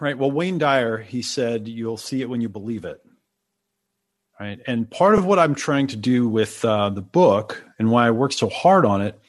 [0.00, 0.16] Right.
[0.16, 3.02] Well, Wayne Dyer, he said, you'll see it when you believe it
[4.38, 4.60] right?
[4.66, 8.10] And part of what I'm trying to do with uh, the book and why I
[8.10, 9.20] work so hard on it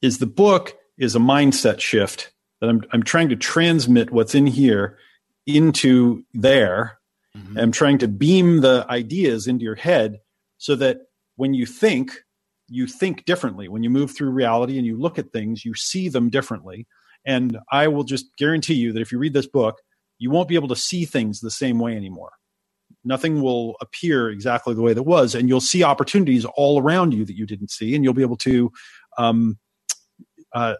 [0.00, 4.46] is the book is a mindset shift that I'm I'm trying to transmit what's in
[4.46, 4.98] here
[5.46, 6.98] into there.
[7.36, 7.58] Mm-hmm.
[7.58, 10.20] I'm trying to beam the ideas into your head
[10.58, 10.98] so that
[11.36, 12.12] when you think,
[12.68, 13.68] you think differently.
[13.68, 16.86] When you move through reality and you look at things, you see them differently.
[17.24, 19.80] And I will just guarantee you that if you read this book,
[20.18, 22.32] you won't be able to see things the same way anymore
[23.04, 27.24] nothing will appear exactly the way that was and you'll see opportunities all around you
[27.24, 28.70] that you didn't see and you'll be able to
[29.18, 29.58] um,
[30.52, 30.74] uh,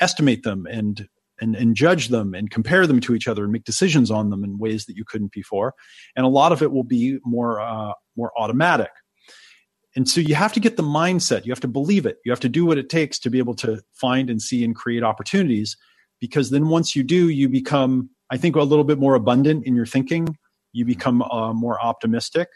[0.00, 1.08] estimate them and,
[1.40, 4.42] and and judge them and compare them to each other and make decisions on them
[4.42, 5.74] in ways that you couldn't before
[6.14, 8.90] and a lot of it will be more uh, more automatic.
[9.94, 12.40] And so you have to get the mindset you have to believe it you have
[12.40, 15.76] to do what it takes to be able to find and see and create opportunities
[16.20, 19.74] because then once you do you become i think a little bit more abundant in
[19.74, 20.36] your thinking
[20.76, 22.48] you become uh, more optimistic.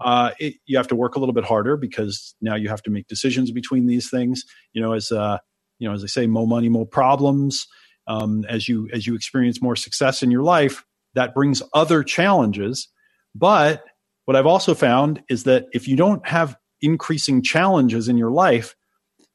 [0.00, 2.90] Uh, it, you have to work a little bit harder because now you have to
[2.90, 4.44] make decisions between these things.
[4.72, 5.38] You know, as uh,
[5.78, 7.66] you know, as I say, more money, more problems.
[8.06, 12.88] Um, as you as you experience more success in your life, that brings other challenges.
[13.34, 13.84] But
[14.24, 18.74] what I've also found is that if you don't have increasing challenges in your life,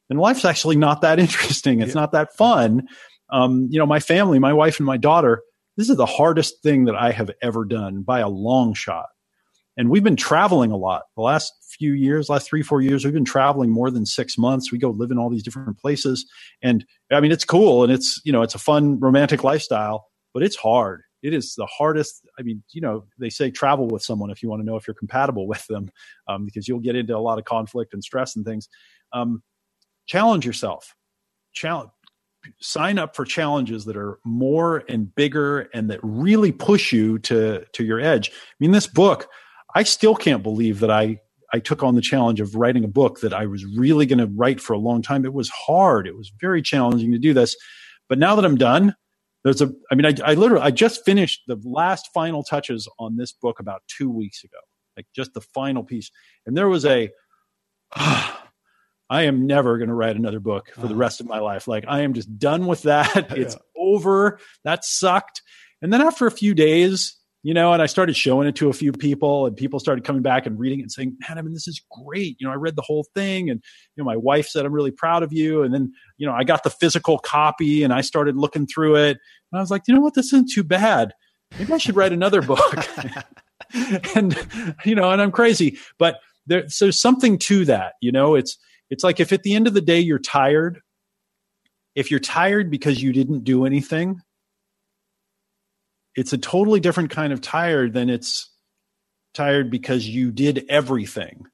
[0.08, 1.80] then life's actually not that interesting.
[1.80, 2.00] It's yeah.
[2.00, 2.88] not that fun.
[3.30, 5.42] Um, you know, my family, my wife and my daughter,
[5.76, 9.06] this is the hardest thing that I have ever done by a long shot.
[9.76, 13.04] And we've been traveling a lot the last few years, last three, four years.
[13.04, 14.70] We've been traveling more than six months.
[14.70, 16.24] We go live in all these different places.
[16.62, 20.42] And I mean, it's cool and it's, you know, it's a fun romantic lifestyle, but
[20.44, 21.02] it's hard.
[21.22, 22.20] It is the hardest.
[22.38, 24.86] I mean, you know, they say travel with someone if you want to know if
[24.86, 25.90] you're compatible with them,
[26.28, 28.68] um, because you'll get into a lot of conflict and stress and things.
[29.12, 29.42] Um,
[30.06, 30.94] challenge yourself.
[31.52, 31.90] Challenge,
[32.60, 37.64] sign up for challenges that are more and bigger and that really push you to
[37.72, 38.30] to your edge.
[38.30, 39.28] I mean, this book,
[39.74, 41.20] I still can't believe that I
[41.52, 44.26] I took on the challenge of writing a book that I was really going to
[44.26, 45.24] write for a long time.
[45.24, 46.06] It was hard.
[46.06, 47.56] It was very challenging to do this.
[48.08, 48.94] But now that I'm done,
[49.44, 53.16] there's a I mean, I, I literally I just finished the last final touches on
[53.16, 54.58] this book about two weeks ago,
[54.96, 56.10] like just the final piece,
[56.46, 57.10] and there was a
[59.14, 60.96] I am never going to write another book for the uh-huh.
[60.96, 61.68] rest of my life.
[61.68, 63.30] Like I am just done with that.
[63.44, 64.40] It's over.
[64.64, 65.40] That sucked.
[65.80, 68.72] And then after a few days, you know, and I started showing it to a
[68.72, 71.52] few people and people started coming back and reading it and saying, man, I mean,
[71.52, 72.36] this is great.
[72.40, 73.62] You know, I read the whole thing and,
[73.94, 75.62] you know, my wife said, I'm really proud of you.
[75.62, 79.18] And then, you know, I got the physical copy and I started looking through it
[79.52, 80.14] and I was like, you know what?
[80.14, 81.12] This isn't too bad.
[81.56, 82.74] Maybe I should write another book.
[84.16, 84.36] and,
[84.84, 88.58] you know, and I'm crazy, but there's something to that, you know, it's,
[88.90, 90.80] it's like if at the end of the day you're tired,
[91.94, 94.20] if you're tired because you didn't do anything,
[96.14, 98.50] it's a totally different kind of tired than it's
[99.32, 101.46] tired because you did everything.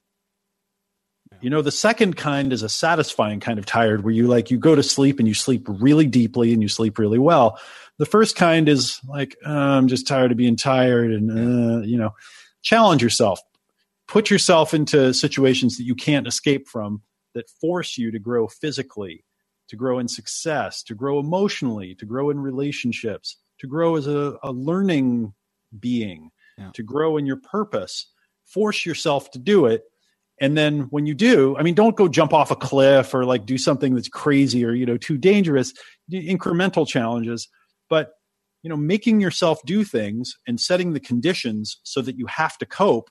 [1.41, 4.59] You know, the second kind is a satisfying kind of tired where you like you
[4.59, 7.59] go to sleep and you sleep really deeply and you sleep really well.
[7.97, 11.97] The first kind is like uh, I'm just tired of being tired and uh, you
[11.97, 12.11] know,
[12.61, 13.39] challenge yourself.
[14.07, 17.01] Put yourself into situations that you can't escape from
[17.33, 19.23] that force you to grow physically,
[19.69, 24.37] to grow in success, to grow emotionally, to grow in relationships, to grow as a,
[24.43, 25.33] a learning
[25.79, 26.71] being, yeah.
[26.73, 28.11] to grow in your purpose.
[28.45, 29.83] Force yourself to do it.
[30.41, 33.45] And then when you do, I mean, don't go jump off a cliff or like
[33.45, 35.73] do something that's crazy or, you know, too dangerous,
[36.11, 37.47] incremental challenges.
[37.89, 38.13] But,
[38.63, 42.65] you know, making yourself do things and setting the conditions so that you have to
[42.65, 43.09] cope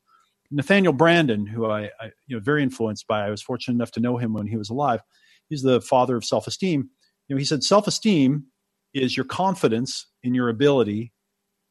[0.50, 4.00] Nathaniel Branden, who I, I, you know very influenced by, I was fortunate enough to
[4.00, 5.00] know him when he was alive.
[5.48, 6.88] He's the father of self-esteem.
[7.28, 8.44] You know, he said self-esteem
[8.92, 11.12] is your confidence in your ability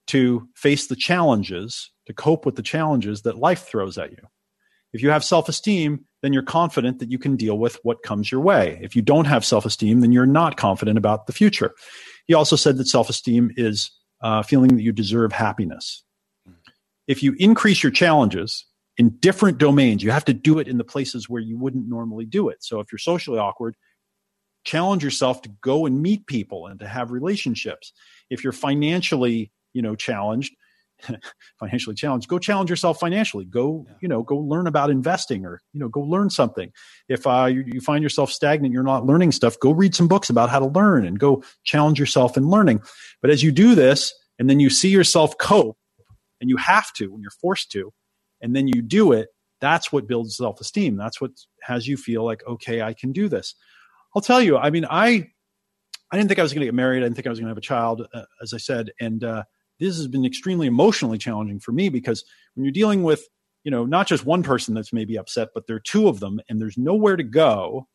[0.07, 4.27] to face the challenges, to cope with the challenges that life throws at you.
[4.91, 8.41] If you have self-esteem, then you're confident that you can deal with what comes your
[8.41, 8.79] way.
[8.81, 11.75] If you don't have self-esteem, then you're not confident about the future.
[12.25, 16.03] He also said that self-esteem is uh, feeling that you deserve happiness.
[17.07, 18.65] If you increase your challenges,
[18.99, 20.03] in different domains.
[20.03, 22.57] You have to do it in the places where you wouldn't normally do it.
[22.59, 23.75] So if you're socially awkward,
[24.65, 27.93] challenge yourself to go and meet people and to have relationships.
[28.29, 30.53] If you're financially, you know, challenged,
[31.61, 33.45] financially challenged, go challenge yourself financially.
[33.45, 33.95] Go, yeah.
[34.01, 36.69] you know, go learn about investing or, you know, go learn something.
[37.07, 40.29] If uh, you, you find yourself stagnant, you're not learning stuff, go read some books
[40.29, 42.81] about how to learn and go challenge yourself in learning.
[43.21, 45.77] But as you do this and then you see yourself cope
[46.41, 47.93] and you have to when you're forced to,
[48.41, 49.29] and then you do it,
[49.61, 50.95] that's what builds self esteem.
[50.95, 51.31] That's what
[51.61, 53.55] has you feel like, okay, I can do this.
[54.15, 55.29] I'll tell you, I mean, I,
[56.11, 56.99] I didn't think I was going to get married.
[56.99, 58.91] I didn't think I was going to have a child, uh, as I said.
[58.99, 59.43] And uh,
[59.79, 62.23] this has been extremely emotionally challenging for me because
[62.55, 63.27] when you're dealing with,
[63.63, 66.39] you know, not just one person that's maybe upset, but there are two of them
[66.49, 67.87] and there's nowhere to go.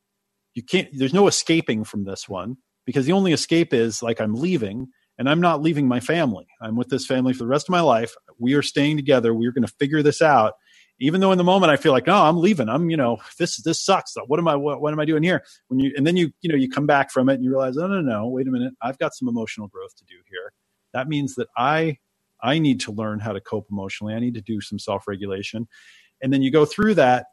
[0.55, 4.34] You can't, there's no escaping from this one because the only escape is like I'm
[4.34, 4.88] leaving
[5.18, 6.46] and I'm not leaving my family.
[6.60, 8.14] I'm with this family for the rest of my life.
[8.38, 9.34] We are staying together.
[9.34, 10.54] We are going to figure this out.
[11.00, 12.68] Even though in the moment I feel like, no, I'm leaving.
[12.68, 14.14] I'm, you know, this this sucks.
[14.26, 14.54] What am I?
[14.54, 15.42] What, what am I doing here?
[15.66, 17.76] When you and then you, you know, you come back from it and you realize,
[17.76, 18.74] oh no, no, wait a minute.
[18.80, 20.52] I've got some emotional growth to do here.
[20.92, 21.98] That means that I
[22.44, 24.14] I need to learn how to cope emotionally.
[24.14, 25.66] I need to do some self regulation.
[26.22, 27.26] And then you go through that.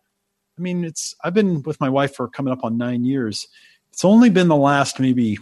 [0.57, 3.47] I mean, it's, I've been with my wife for coming up on nine years.
[3.91, 5.37] It's only been the last maybe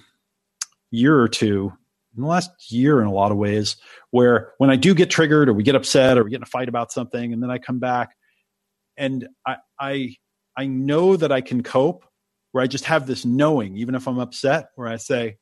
[0.91, 1.73] year or two,
[2.15, 3.77] in the last year in a lot of ways,
[4.11, 6.47] where when I do get triggered or we get upset or we get in a
[6.47, 8.15] fight about something, and then I come back
[8.97, 10.15] and I, I,
[10.57, 12.03] I know that I can cope,
[12.51, 15.37] where I just have this knowing, even if I'm upset, where I say,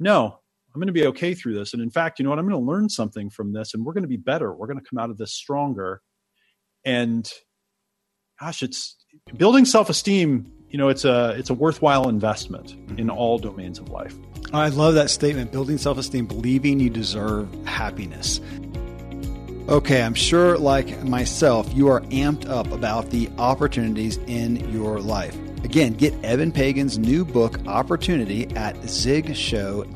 [0.00, 0.38] no,
[0.74, 1.72] I'm going to be okay through this.
[1.72, 2.38] And in fact, you know what?
[2.38, 4.52] I'm going to learn something from this and we're going to be better.
[4.52, 6.02] We're going to come out of this stronger.
[6.84, 7.30] And
[8.40, 8.96] gosh, it's
[9.36, 14.16] building self-esteem, you know, it's a it's a worthwhile investment in all domains of life.
[14.54, 18.40] I love that statement, building self-esteem, believing you deserve happiness.
[19.68, 25.36] Okay, I'm sure like myself, you are amped up about the opportunities in your life.
[25.62, 29.92] Again, get Eben Pagan's new book, Opportunity, at zigshow.com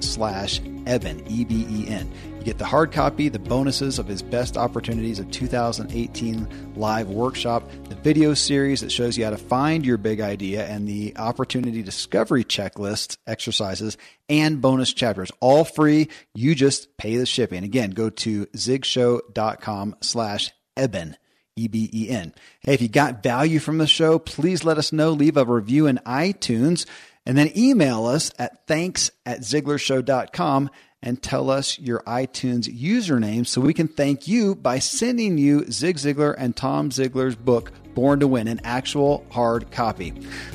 [0.00, 2.10] slash Eben, E-B-E-N.
[2.42, 7.70] You get the hard copy, the bonuses of his best opportunities of 2018 live workshop,
[7.88, 11.84] the video series that shows you how to find your big idea, and the opportunity
[11.84, 13.96] discovery checklist exercises
[14.28, 15.30] and bonus chapters.
[15.38, 16.08] All free.
[16.34, 17.62] You just pay the shipping.
[17.62, 21.16] Again, go to zigshow.com slash Eben.
[21.54, 22.34] E B E N.
[22.62, 25.10] Hey, if you got value from the show, please let us know.
[25.10, 26.86] Leave a review in iTunes
[27.24, 30.70] and then email us at thanks at ziglarshow.com
[31.02, 35.96] and tell us your iTunes username so we can thank you by sending you Zig
[35.96, 40.12] Ziglar and Tom Ziglar's book, Born to Win, an actual hard copy.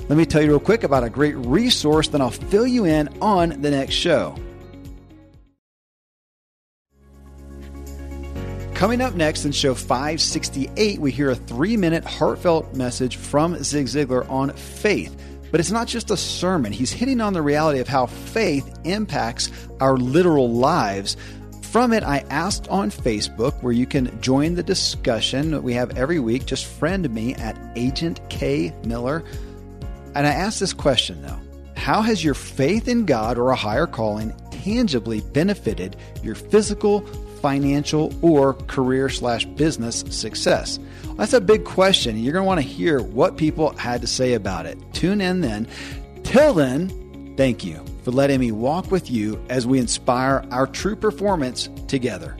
[0.07, 3.09] Let me tell you real quick about a great resource, then I'll fill you in
[3.21, 4.37] on the next show.
[8.77, 13.87] Coming up next in show 568, we hear a three minute heartfelt message from Zig
[13.87, 15.19] Ziglar on faith.
[15.51, 19.51] But it's not just a sermon, he's hitting on the reality of how faith impacts
[19.79, 21.17] our literal lives.
[21.71, 25.97] From it, I asked on Facebook, where you can join the discussion that we have
[25.97, 26.45] every week.
[26.45, 29.23] Just friend me at Agent K Miller.
[30.15, 31.39] And I asked this question though
[31.75, 37.01] How has your faith in God or a higher calling tangibly benefited your physical,
[37.41, 40.79] financial, or career slash business success?
[41.15, 42.17] That's a big question.
[42.17, 44.77] You're going to want to hear what people had to say about it.
[44.93, 45.67] Tune in then.
[46.23, 50.95] Till then, thank you for letting me walk with you as we inspire our true
[50.95, 52.37] performance together.